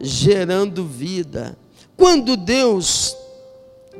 gerando 0.00 0.86
vida. 0.86 1.58
Quando 1.96 2.36
Deus 2.36 3.16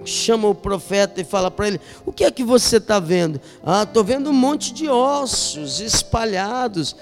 chama 0.04 0.48
o 0.48 0.54
profeta 0.54 1.20
e 1.20 1.24
fala 1.24 1.50
para 1.50 1.68
ele: 1.68 1.80
O 2.07 2.12
que 2.12 2.24
é 2.24 2.30
que 2.30 2.42
você 2.42 2.78
está 2.78 2.98
vendo? 2.98 3.40
Ah, 3.62 3.83
estou 3.83 4.02
vendo 4.02 4.30
um 4.30 4.35
monte 4.35 4.72
de 4.72 4.88
ossos 4.88 5.80
espalhados. 5.80 6.96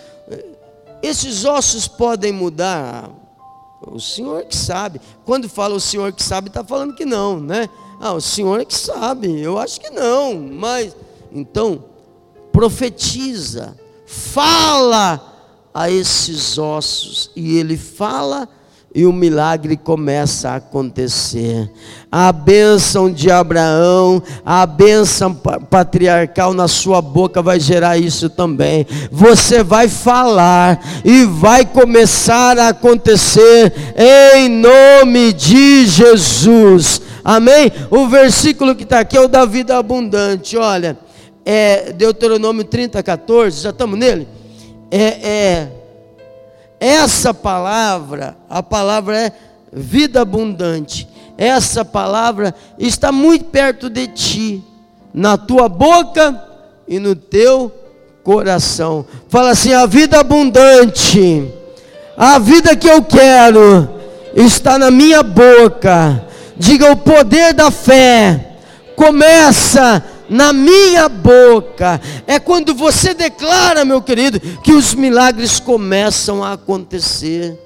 Esses 1.02 1.44
ossos 1.44 1.86
podem 1.86 2.32
mudar. 2.32 3.10
O 3.84 3.98
Senhor 3.98 4.44
que 4.44 4.56
sabe. 4.56 5.00
Quando 5.24 5.48
fala 5.48 5.74
o 5.74 5.80
Senhor 5.80 6.12
que 6.12 6.22
sabe, 6.22 6.48
está 6.48 6.62
falando 6.62 6.94
que 6.94 7.04
não, 7.04 7.40
né? 7.40 7.68
Ah, 8.04 8.14
o 8.14 8.20
Senhor 8.20 8.60
é 8.60 8.64
que 8.64 8.74
sabe. 8.74 9.40
Eu 9.40 9.56
acho 9.56 9.80
que 9.80 9.88
não, 9.88 10.34
mas 10.34 10.96
então 11.30 11.84
profetiza, 12.50 13.76
fala 14.04 15.20
a 15.72 15.88
esses 15.88 16.58
ossos 16.58 17.30
e 17.36 17.56
ele 17.56 17.76
fala 17.76 18.48
e 18.92 19.06
o 19.06 19.12
milagre 19.12 19.76
começa 19.76 20.50
a 20.50 20.56
acontecer. 20.56 21.70
A 22.10 22.32
bênção 22.32 23.08
de 23.08 23.30
Abraão, 23.30 24.20
a 24.44 24.66
bênção 24.66 25.32
patriarcal 25.32 26.52
na 26.52 26.66
sua 26.66 27.00
boca 27.00 27.40
vai 27.40 27.60
gerar 27.60 27.98
isso 27.98 28.28
também. 28.28 28.84
Você 29.12 29.62
vai 29.62 29.88
falar 29.88 30.84
e 31.04 31.24
vai 31.24 31.64
começar 31.64 32.58
a 32.58 32.70
acontecer 32.70 33.72
em 33.96 34.48
nome 34.48 35.32
de 35.32 35.86
Jesus. 35.86 37.11
Amém? 37.24 37.72
O 37.90 38.08
versículo 38.08 38.74
que 38.74 38.82
está 38.82 39.00
aqui 39.00 39.16
é 39.16 39.20
o 39.20 39.28
da 39.28 39.44
vida 39.44 39.76
abundante. 39.76 40.56
Olha, 40.56 40.98
é 41.44 41.92
Deuteronômio 41.92 42.64
30, 42.64 43.02
14, 43.02 43.62
já 43.62 43.70
estamos 43.70 43.98
nele? 43.98 44.28
É, 44.90 45.06
é 45.06 45.68
essa 46.78 47.32
palavra, 47.32 48.36
a 48.50 48.62
palavra 48.62 49.16
é 49.16 49.32
vida 49.72 50.20
abundante. 50.20 51.08
Essa 51.38 51.84
palavra 51.84 52.54
está 52.78 53.12
muito 53.12 53.44
perto 53.46 53.88
de 53.88 54.08
ti, 54.08 54.64
na 55.14 55.36
tua 55.36 55.68
boca 55.68 56.42
e 56.86 56.98
no 56.98 57.14
teu 57.14 57.72
coração. 58.22 59.04
Fala 59.28 59.50
assim: 59.50 59.72
a 59.72 59.86
vida 59.86 60.18
abundante, 60.18 61.48
a 62.16 62.38
vida 62.38 62.76
que 62.76 62.88
eu 62.88 63.02
quero, 63.02 63.88
está 64.34 64.78
na 64.78 64.90
minha 64.90 65.22
boca. 65.22 66.31
Diga 66.56 66.90
o 66.90 66.96
poder 66.96 67.52
da 67.52 67.70
fé. 67.70 68.56
Começa 68.96 70.02
na 70.28 70.52
minha 70.52 71.08
boca. 71.08 72.00
É 72.26 72.38
quando 72.38 72.74
você 72.74 73.14
declara, 73.14 73.84
meu 73.84 74.00
querido, 74.00 74.40
que 74.62 74.72
os 74.72 74.94
milagres 74.94 75.60
começam 75.60 76.42
a 76.42 76.52
acontecer. 76.52 77.58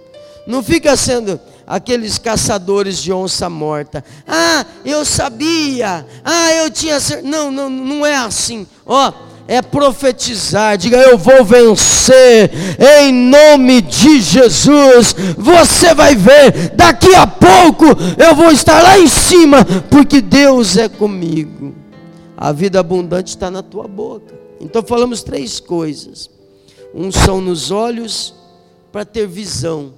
Não 0.47 0.63
fica 0.63 0.97
sendo 0.97 1.41
aqueles 1.67 2.19
caçadores 2.19 3.03
de 3.03 3.13
onça 3.13 3.51
morta. 3.51 4.05
Ah, 4.27 4.65
eu 4.85 5.05
sabia. 5.05 6.07
Ah, 6.25 6.53
eu 6.55 6.71
tinha 6.71 7.01
certeza. 7.01 7.29
Não, 7.29 7.51
não, 7.51 7.69
não 7.69 8.07
é 8.07 8.17
assim. 8.17 8.67
Ó, 8.85 9.13
é 9.49 9.63
profetizar. 9.63 10.77
Diga, 10.77 10.97
eu 10.97 11.17
vou 11.17 11.45
vencer 11.45 12.51
em 13.01 13.13
nome 13.13 13.81
de 13.81 14.21
Jesus. 14.21 15.15
Você 15.37 15.95
vai 15.95 16.15
ver, 16.15 16.71
daqui 16.75 17.15
a 17.15 17.27
pouco 17.27 17.85
eu 18.19 18.35
vou 18.35 18.51
estar 18.51 18.83
lá 18.83 18.99
em 18.99 19.07
cima, 19.07 19.65
porque 19.91 20.21
Deus 20.21 20.77
é 20.77 20.89
comigo. 20.89 21.75
A 22.37 22.53
vida 22.53 22.81
abundante 22.81 23.31
está 23.31 23.51
na 23.51 23.63
tua 23.63 23.89
boca. 23.89 24.35
Então 24.61 24.83
falamos 24.83 25.23
três 25.23 25.61
coisas: 25.61 26.29
um 26.95 27.11
são 27.13 27.41
nos 27.41 27.71
olhos 27.71 28.35
para 28.91 29.05
ter 29.05 29.27
visão. 29.27 29.95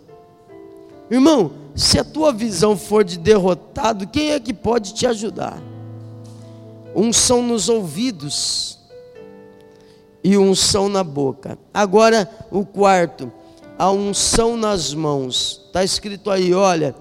Irmão, 1.11 1.53
se 1.75 1.99
a 1.99 2.05
tua 2.05 2.33
visão 2.33 2.77
for 2.77 3.03
de 3.03 3.19
derrotado, 3.19 4.07
quem 4.07 4.33
é 4.33 4.41
que 4.41 4.53
pode 4.53 4.93
te 4.93 5.07
ajudar? 5.07 5.59
Um 6.95 7.13
são 7.13 7.43
nos 7.43 7.69
ouvidos 7.69 8.78
e 10.23 10.37
unção 10.37 10.89
na 10.89 11.05
boca. 11.05 11.59
Agora 11.73 12.29
o 12.51 12.65
quarto, 12.65 13.33
a 13.79 13.91
unção 13.91 14.57
nas 14.57 14.93
mãos. 14.93 15.63
Está 15.67 15.85
escrito 15.85 16.31
aí, 16.31 16.53
olha, 16.53 16.95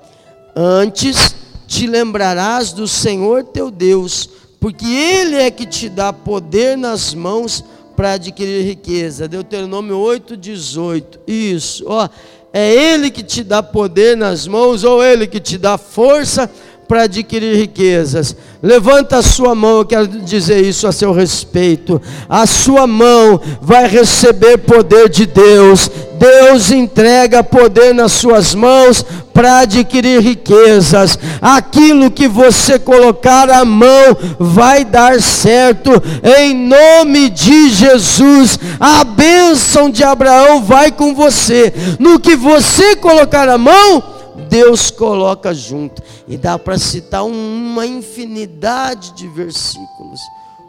antes 0.56 1.36
te 1.66 1.88
lembrarás 1.88 2.72
do 2.72 2.88
Senhor 2.88 3.44
teu 3.44 3.70
Deus, 3.70 4.30
porque 4.60 4.86
Ele 4.86 5.36
é 5.36 5.52
que 5.52 5.66
te 5.66 5.90
dá 5.90 6.14
poder 6.14 6.78
nas 6.78 7.14
mãos 7.14 7.64
para 7.96 8.14
adquirir 8.14 8.64
riqueza. 8.64 9.28
Deuteronômio 9.28 9.98
8, 9.98 10.38
18. 10.38 11.20
Isso, 11.28 11.84
ó, 11.88 12.08
é 12.54 12.74
Ele 12.74 13.10
que 13.10 13.24
te 13.24 13.44
dá 13.44 13.62
poder 13.62 14.16
nas 14.16 14.48
mãos, 14.48 14.84
ou 14.84 15.04
Ele 15.04 15.28
que 15.28 15.40
te 15.40 15.58
dá 15.58 15.78
força 15.78 16.50
para 16.88 17.04
adquirir 17.04 17.56
riquezas. 17.58 18.36
Levanta 18.64 19.18
a 19.18 19.22
sua 19.22 19.54
mão, 19.54 19.80
eu 19.80 19.86
quero 19.86 20.08
dizer 20.08 20.66
isso 20.66 20.88
a 20.88 20.92
seu 20.92 21.12
respeito. 21.12 22.02
A 22.30 22.48
sua 22.48 22.88
mão 22.88 23.40
vai 23.62 23.88
receber 23.88 24.58
poder 24.60 25.10
de 25.10 25.26
Deus. 25.26 25.92
Deus 26.18 26.72
entrega 26.72 27.44
poder 27.44 27.94
nas 27.94 28.14
suas 28.14 28.56
mãos 28.56 29.06
para 29.34 29.60
adquirir 29.60 30.22
riquezas. 30.22 31.20
Aquilo 31.42 32.10
que 32.10 32.28
você 32.28 32.80
colocar 32.80 33.50
a 33.52 33.64
mão 33.64 34.18
vai 34.40 34.84
dar 34.84 35.22
certo. 35.22 35.92
Em 36.40 36.56
nome 36.56 37.30
de 37.30 37.70
Jesus, 37.70 38.58
a 38.80 39.04
bênção 39.04 39.90
de 39.90 40.04
Abraão 40.04 40.64
vai 40.64 40.92
com 40.92 41.14
você. 41.14 41.72
No 42.00 42.20
que 42.20 42.36
você 42.36 42.96
colocar 42.96 43.48
a 43.48 43.58
mão, 43.58 44.17
Deus 44.48 44.92
coloca 44.92 45.54
junto. 45.54 46.02
E 46.28 46.38
dá 46.38 46.58
para 46.58 46.78
citar 46.78 47.26
uma 47.26 47.86
infinidade 47.86 49.14
de 49.14 49.28
versículos. 49.28 50.20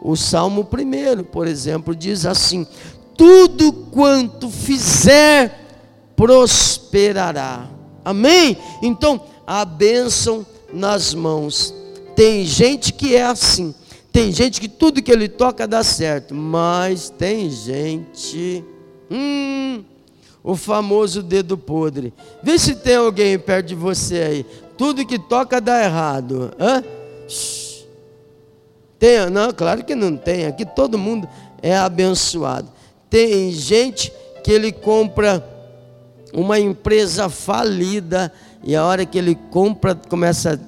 O 0.03 0.17
Salmo 0.17 0.63
1, 0.63 1.25
por 1.25 1.47
exemplo, 1.47 1.95
diz 1.95 2.27
assim: 2.27 2.67
Tudo 3.17 3.73
quanto 3.73 4.51
fizer 4.51 5.67
prosperará. 6.15 7.69
Amém? 8.05 8.57
Então, 8.83 9.21
a 9.47 9.65
bênção 9.65 10.47
nas 10.73 11.15
mãos. 11.15 11.75
Tem 12.15 12.45
gente 12.45 12.93
que 12.93 13.15
é 13.15 13.25
assim. 13.25 13.75
Tem 14.13 14.33
gente 14.33 14.61
que 14.61 14.69
tudo 14.69 15.03
que 15.03 15.13
ele 15.13 15.29
toca 15.29 15.67
dá 15.67 15.83
certo. 15.85 16.35
Mas 16.35 17.11
tem 17.11 17.51
gente. 17.51 18.65
Hum, 19.11 19.85
o 20.49 20.57
famoso 20.57 21.23
dedo 21.23 21.59
podre. 21.59 22.11
Vê 22.43 22.59
se 22.59 22.75
tem 22.75 22.97
alguém 22.97 23.39
perto 23.39 23.67
de 23.67 23.75
você 23.75 24.17
aí. 24.23 24.47
Tudo 24.79 25.05
que 25.05 25.19
toca 25.19 25.61
dá 25.61 25.85
errado. 25.85 26.55
Hã? 26.59 26.83
Tem? 28.99 29.29
Não, 29.29 29.53
claro 29.53 29.85
que 29.85 29.95
não 29.95 30.17
tem. 30.17 30.47
Aqui 30.47 30.65
todo 30.65 30.97
mundo 30.97 31.29
é 31.61 31.77
abençoado. 31.77 32.73
Tem 33.11 33.53
gente 33.53 34.11
que 34.43 34.51
ele 34.51 34.73
compra 34.73 35.47
uma 36.33 36.59
empresa 36.59 37.29
falida 37.29 38.33
e 38.65 38.75
a 38.75 38.87
hora 38.87 39.05
que 39.05 39.19
ele 39.19 39.35
compra 39.51 39.95
começa 39.95 40.59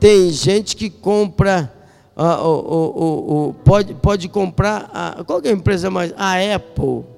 tem 0.00 0.30
gente 0.30 0.74
que 0.74 0.90
compra 0.90 1.72
uh, 2.16 2.22
uh, 2.22 3.48
uh, 3.48 3.54
pode, 3.64 3.94
pode 3.94 4.28
comprar 4.28 4.90
a, 4.92 5.24
qual 5.24 5.40
é 5.44 5.50
a 5.50 5.52
empresa 5.52 5.88
mais 5.88 6.12
a 6.16 6.34
Apple 6.54 7.17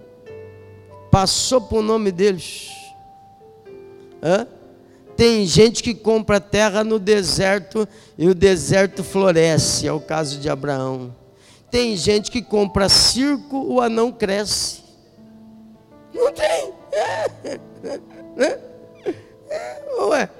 passou 1.10 1.66
o 1.70 1.82
nome 1.82 2.12
deles. 2.12 2.70
Hã? 4.22 4.46
Tem 5.16 5.44
gente 5.44 5.82
que 5.82 5.94
compra 5.94 6.40
terra 6.40 6.82
no 6.82 6.98
deserto 6.98 7.86
e 8.16 8.28
o 8.28 8.34
deserto 8.34 9.04
floresce, 9.04 9.86
é 9.86 9.92
o 9.92 10.00
caso 10.00 10.38
de 10.38 10.48
Abraão. 10.48 11.14
Tem 11.70 11.96
gente 11.96 12.30
que 12.30 12.40
compra 12.40 12.88
circo, 12.88 13.56
o 13.56 13.80
anão 13.80 14.10
cresce. 14.10 14.82
Não 16.12 16.32
tem. 16.32 16.72
É. 16.92 17.60
É. 18.38 18.58
É. 19.50 19.80
Ué. 20.00 20.30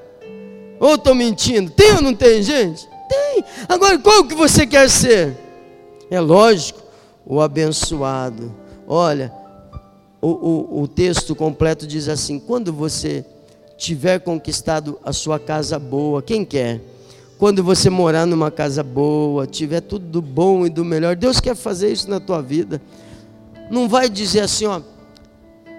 Ou 0.81 0.95
estou 0.95 1.15
mentindo? 1.15 1.71
Tem 1.71 1.93
ou 1.93 2.03
não 2.03 2.15
tem, 2.15 2.43
gente? 2.43 2.89
Tem. 3.09 3.45
Agora, 3.69 3.99
qual 3.99 4.25
que 4.25 4.35
você 4.35 4.67
quer 4.67 4.89
ser? 4.89 5.37
É 6.11 6.19
lógico, 6.19 6.83
o 7.27 7.41
abençoado. 7.41 8.55
Olha, 8.89 9.33
o, 10.21 10.29
o, 10.29 10.83
o 10.83 10.89
texto 10.89 11.35
completo 11.35 11.87
diz 11.87 12.09
assim: 12.09 12.39
quando 12.39 12.73
você 12.73 13.25
tiver 13.77 14.21
conquistado 14.21 14.99
a 15.05 15.13
sua 15.13 15.39
casa 15.39 15.79
boa, 15.79 16.23
quem 16.23 16.45
quer? 16.45 16.81
Quando 17.39 17.65
você 17.65 17.89
morar 17.89 18.27
numa 18.27 18.51
casa 18.51 18.83
boa, 18.83 19.47
tiver 19.47 19.81
tudo 19.81 20.05
do 20.05 20.21
bom 20.21 20.67
e 20.67 20.71
do 20.71 20.85
melhor, 20.85 21.17
Deus 21.17 21.41
quer 21.41 21.57
fazer 21.57 21.91
isso 21.91 22.11
na 22.11 22.21
tua 22.21 22.43
vida. 22.43 22.83
Não 23.71 23.89
vai 23.89 24.11
dizer 24.11 24.41
assim, 24.41 24.67
ó, 24.67 24.83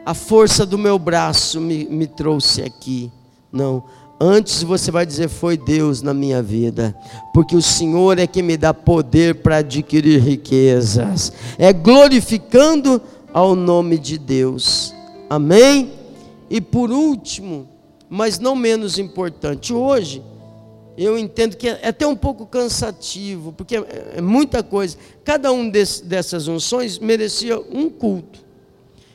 a 0.03 0.15
força 0.15 0.65
do 0.65 0.77
meu 0.77 0.97
braço 0.97 1.61
me, 1.61 1.85
me 1.85 2.07
trouxe 2.07 2.63
aqui. 2.63 3.11
Não. 3.51 3.83
Antes 4.19 4.63
você 4.63 4.89
vai 4.89 5.05
dizer, 5.05 5.29
foi 5.29 5.55
Deus 5.55 6.01
na 6.01 6.13
minha 6.13 6.41
vida, 6.41 6.95
porque 7.33 7.55
o 7.55 7.61
Senhor 7.61 8.17
é 8.17 8.25
que 8.25 8.41
me 8.41 8.57
dá 8.57 8.73
poder 8.73 9.35
para 9.35 9.57
adquirir 9.57 10.19
riquezas, 10.19 11.33
é 11.57 11.73
glorificando 11.73 13.01
ao 13.33 13.55
nome 13.55 13.97
de 13.97 14.17
Deus. 14.17 14.93
Amém? 15.29 15.91
E 16.49 16.59
por 16.59 16.91
último, 16.91 17.67
mas 18.09 18.39
não 18.39 18.55
menos 18.55 18.99
importante, 18.99 19.73
hoje 19.73 20.21
eu 20.97 21.17
entendo 21.17 21.55
que 21.55 21.69
é 21.69 21.87
até 21.87 22.05
um 22.05 22.15
pouco 22.15 22.45
cansativo, 22.45 23.53
porque 23.53 23.77
é, 23.77 24.13
é 24.17 24.21
muita 24.21 24.61
coisa. 24.61 24.97
Cada 25.23 25.51
um 25.51 25.69
desse, 25.69 26.03
dessas 26.03 26.47
unções 26.47 26.99
merecia 26.99 27.59
um 27.59 27.89
culto. 27.89 28.39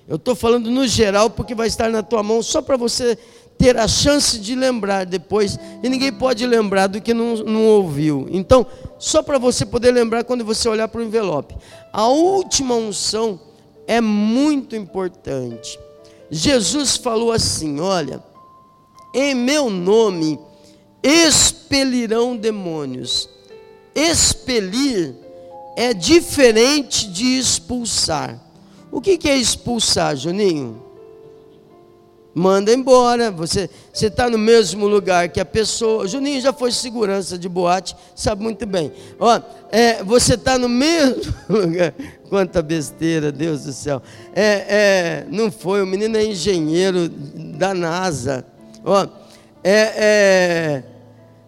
Eu 0.09 0.17
estou 0.17 0.35
falando 0.35 0.71
no 0.71 0.87
geral, 0.87 1.29
porque 1.29 1.55
vai 1.55 1.67
estar 1.67 1.91
na 1.91 2.03
tua 2.03 2.23
mão 2.23 2.43
só 2.43 2.63
para 2.63 2.77
você 2.77 3.19
ter 3.59 3.77
a 3.77 3.89
chance 3.89 4.39
de 4.39 4.55
lembrar 4.55 5.05
depois. 5.05 5.59
E 5.83 5.89
ninguém 5.89 6.13
pode 6.13 6.47
lembrar 6.47 6.87
do 6.87 7.01
que 7.01 7.13
não, 7.13 7.37
não 7.37 7.67
ouviu. 7.67 8.27
Então, 8.31 8.67
só 8.99 9.23
para 9.23 9.39
você 9.39 9.67
poder 9.67 9.91
lembrar 9.91 10.25
quando 10.25 10.45
você 10.45 10.69
olhar 10.69 10.89
para 10.89 11.01
o 11.01 11.05
envelope. 11.05 11.57
A 11.93 12.07
última 12.07 12.75
unção 12.75 13.41
é 13.87 14.01
muito 14.01 14.75
importante. 14.75 15.79
Jesus 16.31 16.97
falou 16.97 17.33
assim: 17.33 17.81
Olha, 17.81 18.23
em 19.15 19.35
meu 19.35 19.71
nome 19.71 20.39
expelirão 21.03 22.37
demônios. 22.37 23.29
Expelir 23.95 25.15
é 25.77 25.95
diferente 25.95 27.09
de 27.11 27.39
expulsar. 27.39 28.43
O 28.91 29.01
que 29.01 29.29
é 29.29 29.37
expulsar, 29.37 30.17
Juninho? 30.17 30.86
Manda 32.37 32.71
embora. 32.71 33.31
Você 33.31 33.71
está 33.95 34.29
no 34.29 34.37
mesmo 34.37 34.87
lugar 34.87 35.31
que 35.31 35.41
a 35.41 35.45
pessoa. 35.45 36.07
Juninho 36.07 36.39
já 36.39 36.53
foi 36.53 36.71
segurança 36.71 37.39
de 37.39 37.49
boate, 37.49 37.97
sabe 38.15 38.43
muito 38.43 38.67
bem. 38.67 38.93
Ó, 39.19 39.41
é, 39.73 40.05
você 40.05 40.35
está 40.35 40.59
no 40.59 40.69
mesmo 40.69 41.33
lugar. 41.49 41.95
Quanta 42.29 42.61
besteira, 42.61 43.33
Deus 43.33 43.65
do 43.65 43.73
céu. 43.73 44.03
É, 44.35 44.67
é, 44.69 45.27
não 45.31 45.51
foi, 45.51 45.81
o 45.81 45.87
menino 45.87 46.15
é 46.19 46.27
engenheiro 46.27 47.09
da 47.09 47.73
NASA. 47.73 48.45
Ó, 48.85 49.07
é, 49.65 49.93
é 49.97 50.83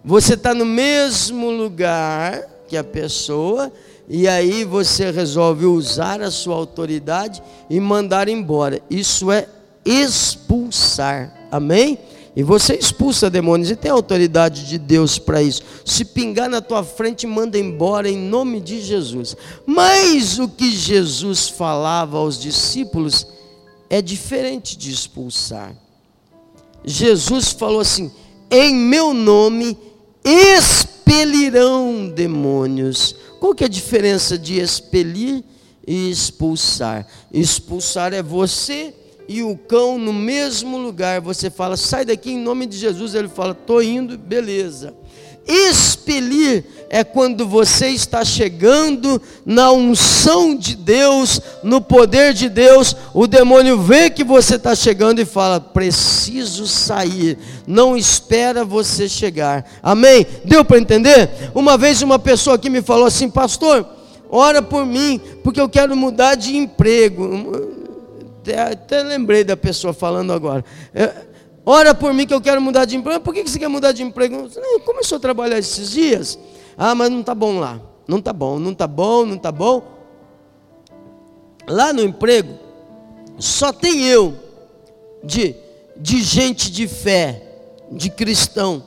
você 0.03 0.35
está 0.35 0.55
no 0.55 0.65
mesmo 0.65 1.51
lugar 1.51 2.43
que 2.67 2.79
a 2.79 2.85
pessoa. 2.85 3.71
E 4.09 4.27
aí 4.27 4.65
você 4.65 5.11
resolve 5.11 5.67
usar 5.67 6.23
a 6.23 6.31
sua 6.31 6.55
autoridade 6.55 7.43
e 7.69 7.79
mandar 7.79 8.27
embora. 8.27 8.81
Isso 8.89 9.31
é 9.31 9.47
expulsar. 9.89 11.33
Amém? 11.51 11.99
E 12.37 12.43
você 12.43 12.75
expulsa 12.77 13.29
demônios 13.29 13.71
e 13.71 13.75
tem 13.75 13.91
autoridade 13.91 14.69
de 14.69 14.79
Deus 14.79 15.19
para 15.19 15.43
isso. 15.43 15.63
Se 15.85 16.05
pingar 16.05 16.49
na 16.49 16.61
tua 16.61 16.85
frente, 16.85 17.27
manda 17.27 17.59
embora 17.59 18.09
em 18.09 18.17
nome 18.17 18.61
de 18.61 18.81
Jesus. 18.81 19.37
Mas 19.67 20.39
o 20.39 20.49
que 20.49 20.71
Jesus 20.71 21.49
falava 21.49 22.19
aos 22.19 22.39
discípulos 22.39 23.27
é 23.91 24.01
diferente 24.01 24.77
de 24.77 24.93
expulsar. 24.93 25.75
Jesus 26.85 27.51
falou 27.51 27.81
assim: 27.81 28.13
em 28.51 28.75
meu 28.75 29.13
nome 29.13 29.77
expelirão 30.25 32.09
demônios. 32.09 33.15
Qual 33.41 33.55
que 33.55 33.65
é 33.65 33.67
a 33.67 33.71
diferença 33.71 34.39
de 34.39 34.61
expelir 34.61 35.43
e 35.87 36.11
expulsar? 36.11 37.07
Expulsar 37.33 38.13
é 38.13 38.23
você 38.23 38.95
e 39.29 39.43
o 39.43 39.57
cão 39.57 39.99
no 39.99 40.13
mesmo 40.13 40.79
lugar. 40.79 41.21
Você 41.21 41.51
fala, 41.51 41.77
sai 41.77 42.07
daqui 42.07 42.33
em 42.33 42.39
nome 42.39 42.67
de 42.67 42.79
Jesus. 42.79 43.15
Ele 43.15 43.29
fala, 43.29 43.53
estou 43.53 43.83
indo, 43.83 44.17
beleza. 44.17 44.95
Expelir 45.47 46.65
é 46.91 47.03
quando 47.03 47.49
você 47.49 47.89
está 47.89 48.23
chegando 48.23 49.21
na 49.47 49.73
unção 49.73 50.55
de 50.55 50.77
Deus, 50.77 51.41
no 51.63 51.81
poder 51.81 52.35
de 52.35 52.51
Deus, 52.51 52.95
o 53.15 53.27
demônio 53.27 53.81
vê 53.81 54.11
que 54.11 54.23
você 54.23 54.57
está 54.57 54.75
chegando 54.75 55.21
e 55.21 55.25
fala: 55.25 55.59
preciso 55.59 56.67
sair, 56.67 57.39
não 57.67 57.97
espera 57.97 58.63
você 58.63 59.09
chegar. 59.09 59.65
Amém? 59.83 60.27
Deu 60.45 60.63
para 60.67 60.79
entender? 60.79 61.31
Uma 61.55 61.79
vez 61.79 62.03
uma 62.03 62.19
pessoa 62.19 62.57
aqui 62.57 62.69
me 62.69 62.83
falou 62.83 63.07
assim, 63.07 63.31
pastor, 63.31 63.87
ora 64.29 64.61
por 64.61 64.85
mim, 64.85 65.19
porque 65.43 65.61
eu 65.61 65.69
quero 65.69 65.97
mudar 65.97 66.35
de 66.35 66.59
emprego. 66.59 67.78
Até, 68.49 68.73
até 68.73 69.03
lembrei 69.03 69.45
da 69.45 69.57
pessoa 69.57 69.93
falando 69.93 70.33
agora. 70.33 70.65
É, 70.95 71.29
Ora 71.71 71.95
por 71.95 72.15
mim 72.15 72.27
que 72.27 72.33
eu 72.33 72.41
quero 72.41 72.63
mudar 72.63 72.87
de 72.87 72.97
emprego. 72.97 73.21
Por 73.21 73.35
que 73.35 73.43
você 73.43 73.59
quer 73.59 73.69
mudar 73.69 73.93
de 73.93 74.03
emprego? 74.03 74.49
Não, 74.57 74.81
começou 74.81 75.17
a 75.17 75.21
trabalhar 75.21 75.59
esses 75.59 75.91
dias. 75.91 76.39
Ah, 76.79 76.95
mas 76.95 77.11
não 77.11 77.21
está 77.21 77.35
bom 77.35 77.59
lá. 77.59 77.79
Não 78.07 78.21
está 78.21 78.33
bom, 78.33 78.59
não 78.59 78.73
está 78.73 78.87
bom, 78.87 79.27
não 79.27 79.37
está 79.37 79.53
bom. 79.53 79.83
Lá 81.69 81.93
no 81.93 82.03
emprego, 82.03 82.55
só 83.39 83.71
tem 83.71 84.07
eu 84.07 84.35
de, 85.23 85.55
de 85.95 86.23
gente 86.23 86.73
de 86.73 86.89
fé, 86.89 87.43
de 87.93 88.09
cristão. 88.09 88.83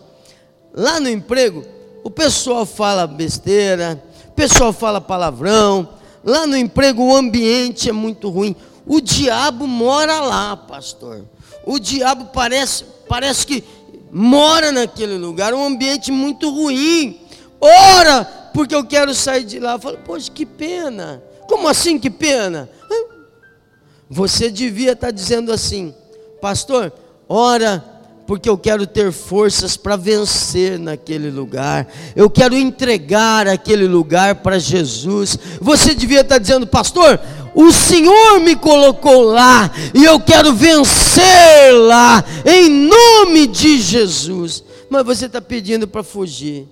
Lá 0.73 0.99
no 0.99 1.07
emprego, 1.07 1.63
o 2.03 2.09
pessoal 2.09 2.65
fala 2.65 3.05
besteira, 3.05 4.03
o 4.29 4.31
pessoal 4.31 4.73
fala 4.73 4.99
palavrão. 4.99 5.87
Lá 6.23 6.47
no 6.47 6.57
emprego, 6.57 7.03
o 7.03 7.15
ambiente 7.15 7.89
é 7.89 7.93
muito 7.93 8.27
ruim. 8.27 8.55
O 8.85 8.99
diabo 8.99 9.67
mora 9.67 10.19
lá, 10.19 10.57
pastor 10.57 11.25
o 11.65 11.79
diabo 11.79 12.25
parece, 12.33 12.85
parece 13.07 13.45
que 13.45 13.63
mora 14.11 14.71
naquele 14.71 15.17
lugar, 15.17 15.53
um 15.53 15.65
ambiente 15.65 16.11
muito 16.11 16.49
ruim. 16.49 17.19
Ora, 17.59 18.23
porque 18.53 18.75
eu 18.75 18.83
quero 18.83 19.13
sair 19.13 19.43
de 19.43 19.59
lá. 19.59 19.73
Eu 19.73 19.79
falo, 19.79 19.97
poxa, 19.99 20.31
que 20.31 20.45
pena. 20.45 21.21
Como 21.47 21.67
assim 21.67 21.99
que 21.99 22.09
pena? 22.09 22.69
Você 24.09 24.49
devia 24.49 24.91
estar 24.91 25.11
dizendo 25.11 25.53
assim, 25.53 25.93
pastor, 26.41 26.91
ora, 27.29 27.83
porque 28.27 28.49
eu 28.49 28.57
quero 28.57 28.85
ter 28.85 29.11
forças 29.11 29.77
para 29.77 29.95
vencer 29.95 30.77
naquele 30.77 31.29
lugar, 31.29 31.87
eu 32.15 32.29
quero 32.29 32.55
entregar 32.55 33.47
aquele 33.47 33.87
lugar 33.87 34.35
para 34.35 34.59
Jesus. 34.59 35.37
Você 35.61 35.95
devia 35.95 36.21
estar 36.21 36.39
dizendo, 36.39 36.67
pastor, 36.67 37.19
o 37.53 37.71
Senhor 37.71 38.39
me 38.39 38.55
colocou 38.55 39.23
lá 39.23 39.71
e 39.93 40.03
eu 40.03 40.19
quero 40.19 40.53
vencer 40.53 41.73
lá, 41.73 42.23
em 42.45 42.69
nome 42.69 43.47
de 43.47 43.79
Jesus. 43.79 44.63
Mas 44.89 45.05
você 45.05 45.25
está 45.25 45.41
pedindo 45.41 45.87
para 45.87 46.03
fugir, 46.03 46.67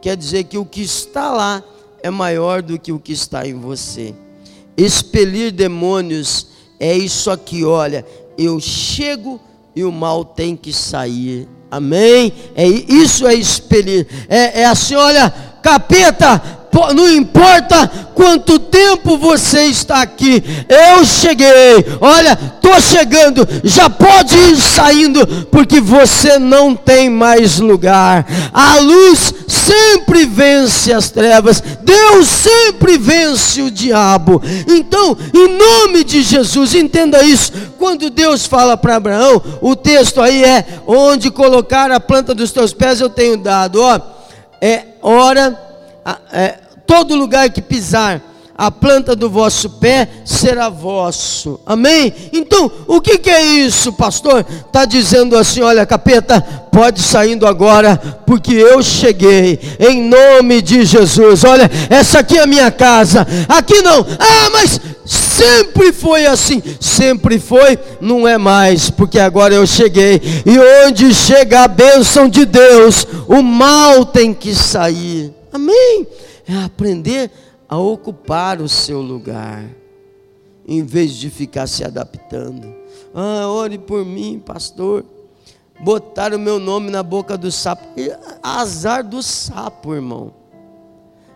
quer 0.00 0.16
dizer 0.16 0.44
que 0.44 0.58
o 0.58 0.64
que 0.64 0.82
está 0.82 1.32
lá 1.32 1.62
é 2.02 2.10
maior 2.10 2.62
do 2.62 2.78
que 2.78 2.92
o 2.92 2.98
que 2.98 3.12
está 3.12 3.46
em 3.46 3.54
você. 3.54 4.14
Expelir 4.76 5.52
demônios 5.52 6.48
é 6.78 6.96
isso 6.96 7.30
aqui, 7.30 7.64
olha. 7.64 8.04
Eu 8.36 8.60
chego 8.60 9.40
e 9.74 9.84
o 9.84 9.92
mal 9.92 10.24
tem 10.24 10.56
que 10.56 10.72
sair. 10.72 11.48
Amém? 11.70 12.32
É 12.54 12.66
isso 12.66 13.26
é 13.26 13.34
expelir. 13.34 14.06
É, 14.28 14.60
é 14.60 14.64
assim, 14.66 14.94
olha, 14.94 15.30
capeta, 15.62 16.63
não 16.94 17.10
importa 17.10 17.90
quanto 18.14 18.58
tempo 18.58 19.16
você 19.18 19.64
está 19.66 20.02
aqui, 20.02 20.42
eu 20.68 21.04
cheguei, 21.04 21.84
olha, 22.00 22.38
estou 22.56 22.80
chegando, 22.80 23.46
já 23.62 23.90
pode 23.90 24.36
ir 24.36 24.56
saindo, 24.56 25.26
porque 25.50 25.80
você 25.80 26.38
não 26.38 26.74
tem 26.74 27.10
mais 27.10 27.58
lugar. 27.58 28.26
A 28.52 28.78
luz 28.78 29.34
sempre 29.46 30.24
vence 30.24 30.92
as 30.92 31.10
trevas, 31.10 31.62
Deus 31.82 32.26
sempre 32.26 32.98
vence 32.98 33.62
o 33.62 33.70
diabo. 33.70 34.42
Então, 34.66 35.16
em 35.32 35.56
nome 35.56 36.04
de 36.04 36.22
Jesus, 36.22 36.74
entenda 36.74 37.22
isso. 37.22 37.52
Quando 37.78 38.10
Deus 38.10 38.46
fala 38.46 38.76
para 38.76 38.96
Abraão, 38.96 39.42
o 39.60 39.76
texto 39.76 40.20
aí 40.20 40.42
é: 40.42 40.64
onde 40.86 41.30
colocar 41.30 41.90
a 41.90 42.00
planta 42.00 42.34
dos 42.34 42.50
teus 42.52 42.72
pés 42.72 43.00
eu 43.00 43.10
tenho 43.10 43.36
dado, 43.36 43.82
ó, 43.82 44.00
é 44.60 44.84
hora. 45.02 45.60
É, 46.32 46.63
todo 46.86 47.14
lugar 47.14 47.50
que 47.50 47.62
pisar 47.62 48.22
a 48.56 48.70
planta 48.70 49.16
do 49.16 49.28
vosso 49.28 49.68
pé 49.68 50.08
será 50.24 50.68
vosso. 50.68 51.58
Amém? 51.66 52.12
Então, 52.32 52.70
o 52.86 53.00
que, 53.00 53.18
que 53.18 53.30
é 53.30 53.42
isso, 53.42 53.92
pastor? 53.92 54.46
Está 54.66 54.84
dizendo 54.84 55.36
assim: 55.36 55.60
olha, 55.60 55.84
capeta, 55.84 56.40
pode 56.70 57.02
saindo 57.02 57.46
agora, 57.46 57.96
porque 58.24 58.52
eu 58.52 58.82
cheguei, 58.82 59.58
em 59.80 60.02
nome 60.02 60.62
de 60.62 60.84
Jesus. 60.84 61.42
Olha, 61.44 61.68
essa 61.90 62.20
aqui 62.20 62.38
é 62.38 62.42
a 62.42 62.46
minha 62.46 62.70
casa, 62.70 63.26
aqui 63.48 63.82
não, 63.82 64.06
ah, 64.18 64.50
mas 64.52 64.80
sempre 65.04 65.92
foi 65.92 66.24
assim, 66.24 66.62
sempre 66.80 67.40
foi, 67.40 67.76
não 68.00 68.26
é 68.26 68.38
mais, 68.38 68.88
porque 68.88 69.18
agora 69.18 69.52
eu 69.52 69.66
cheguei, 69.66 70.20
e 70.46 70.86
onde 70.86 71.12
chega 71.12 71.64
a 71.64 71.68
bênção 71.68 72.28
de 72.28 72.44
Deus, 72.44 73.06
o 73.26 73.42
mal 73.42 74.04
tem 74.04 74.32
que 74.32 74.54
sair. 74.54 75.32
Amém? 75.52 76.06
É 76.46 76.54
aprender 76.56 77.30
a 77.68 77.78
ocupar 77.78 78.60
o 78.60 78.68
seu 78.68 79.00
lugar, 79.00 79.64
em 80.66 80.82
vez 80.82 81.14
de 81.14 81.30
ficar 81.30 81.66
se 81.66 81.84
adaptando. 81.84 82.74
Ah, 83.14 83.48
ore 83.48 83.78
por 83.78 84.04
mim, 84.04 84.42
pastor. 84.44 85.04
Botar 85.80 86.32
o 86.32 86.38
meu 86.38 86.58
nome 86.58 86.90
na 86.90 87.02
boca 87.02 87.36
do 87.36 87.50
sapo. 87.50 87.82
Azar 88.42 89.02
do 89.02 89.22
sapo, 89.22 89.94
irmão. 89.94 90.32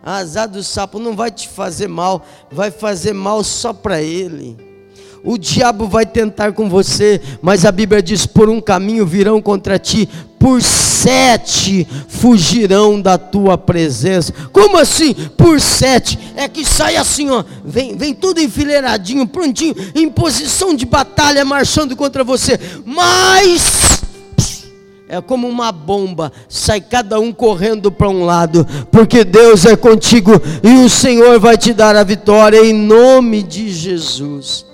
Azar 0.01 0.47
do 0.47 0.63
sapo 0.63 0.97
não 0.97 1.15
vai 1.15 1.29
te 1.29 1.47
fazer 1.47 1.87
mal, 1.87 2.25
vai 2.49 2.71
fazer 2.71 3.13
mal 3.13 3.43
só 3.43 3.73
para 3.73 4.01
ele. 4.01 4.57
O 5.23 5.37
diabo 5.37 5.87
vai 5.87 6.05
tentar 6.05 6.53
com 6.53 6.69
você, 6.69 7.21
mas 7.41 7.65
a 7.65 7.71
Bíblia 7.71 8.01
diz: 8.01 8.25
por 8.25 8.49
um 8.49 8.61
caminho 8.61 9.05
virão 9.05 9.41
contra 9.41 9.77
ti, 9.77 10.07
por 10.39 10.61
sete 10.61 11.85
fugirão 12.07 12.99
da 12.99 13.17
tua 13.17 13.57
presença. 13.57 14.33
Como 14.53 14.77
assim? 14.77 15.13
Por 15.13 15.59
sete? 15.59 16.17
É 16.35 16.47
que 16.47 16.63
sai 16.63 16.95
assim, 16.95 17.29
ó, 17.29 17.43
vem, 17.63 17.95
vem 17.97 18.13
tudo 18.13 18.39
enfileiradinho, 18.39 19.27
prontinho, 19.27 19.75
em 19.93 20.09
posição 20.09 20.73
de 20.73 20.85
batalha, 20.85 21.43
marchando 21.43 21.95
contra 21.95 22.23
você. 22.23 22.57
Mas 22.85 24.01
é 25.09 25.19
como 25.19 25.47
uma 25.47 25.71
bomba, 25.71 26.31
sai 26.47 26.79
cada 26.79 27.19
um 27.19 27.33
correndo 27.33 27.91
para 27.91 28.07
um 28.07 28.23
lado, 28.23 28.65
porque 28.91 29.23
Deus 29.23 29.65
é 29.65 29.75
contigo 29.75 30.31
e 30.63 30.85
o 30.85 30.89
Senhor 30.89 31.39
vai 31.39 31.57
te 31.57 31.73
dar 31.73 31.95
a 31.95 32.03
vitória 32.03 32.63
em 32.63 32.73
nome 32.73 33.43
de 33.43 33.71
Jesus. 33.71 34.65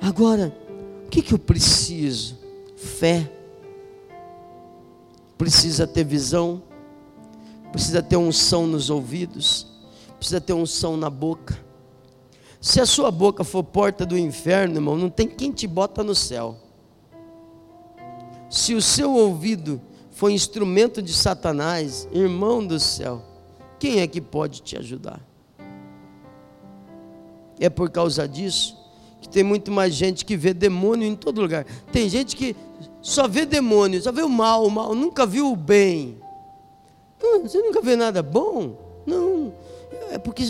Agora, 0.00 0.54
o 1.06 1.08
que, 1.08 1.22
que 1.22 1.32
eu 1.32 1.38
preciso? 1.38 2.38
Fé. 2.76 3.33
Precisa 5.44 5.86
ter 5.86 6.04
visão, 6.04 6.62
precisa 7.70 8.02
ter 8.02 8.16
unção 8.16 8.66
nos 8.66 8.88
ouvidos, 8.88 9.66
precisa 10.16 10.40
ter 10.40 10.54
unção 10.54 10.96
na 10.96 11.10
boca. 11.10 11.62
Se 12.62 12.80
a 12.80 12.86
sua 12.86 13.10
boca 13.10 13.44
for 13.44 13.62
porta 13.62 14.06
do 14.06 14.16
inferno, 14.16 14.76
irmão, 14.76 14.96
não 14.96 15.10
tem 15.10 15.28
quem 15.28 15.52
te 15.52 15.66
bota 15.66 16.02
no 16.02 16.14
céu. 16.14 16.56
Se 18.48 18.74
o 18.74 18.80
seu 18.80 19.12
ouvido 19.12 19.82
for 20.12 20.30
instrumento 20.30 21.02
de 21.02 21.12
Satanás, 21.12 22.08
irmão 22.10 22.66
do 22.66 22.80
céu, 22.80 23.22
quem 23.78 24.00
é 24.00 24.06
que 24.06 24.22
pode 24.22 24.62
te 24.62 24.78
ajudar? 24.78 25.20
É 27.60 27.68
por 27.68 27.90
causa 27.90 28.26
disso 28.26 28.82
que 29.20 29.28
tem 29.28 29.42
muito 29.42 29.70
mais 29.70 29.94
gente 29.94 30.22
que 30.22 30.36
vê 30.36 30.52
demônio 30.52 31.06
em 31.06 31.14
todo 31.14 31.40
lugar. 31.40 31.64
Tem 31.90 32.08
gente 32.08 32.34
que 32.34 32.56
só 33.04 33.28
vê 33.28 33.44
demônio, 33.44 34.00
só 34.00 34.10
vê 34.10 34.22
o 34.22 34.28
mal, 34.30 34.64
o 34.64 34.70
mal, 34.70 34.94
nunca 34.94 35.26
viu 35.26 35.52
o 35.52 35.56
bem. 35.56 36.18
Você 37.42 37.60
nunca 37.60 37.82
vê 37.82 37.96
nada 37.96 38.22
bom? 38.22 39.02
Não. 39.04 39.52
É 40.10 40.16
porque 40.16 40.42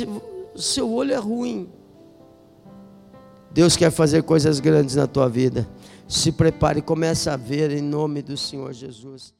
seu 0.54 0.88
olho 0.88 1.12
é 1.12 1.16
ruim. 1.16 1.68
Deus 3.50 3.76
quer 3.76 3.90
fazer 3.90 4.22
coisas 4.22 4.60
grandes 4.60 4.94
na 4.94 5.08
tua 5.08 5.28
vida. 5.28 5.68
Se 6.06 6.30
prepare 6.30 6.78
e 6.78 6.82
comece 6.82 7.28
a 7.28 7.36
ver 7.36 7.72
em 7.72 7.82
nome 7.82 8.22
do 8.22 8.36
Senhor 8.36 8.72
Jesus. 8.72 9.34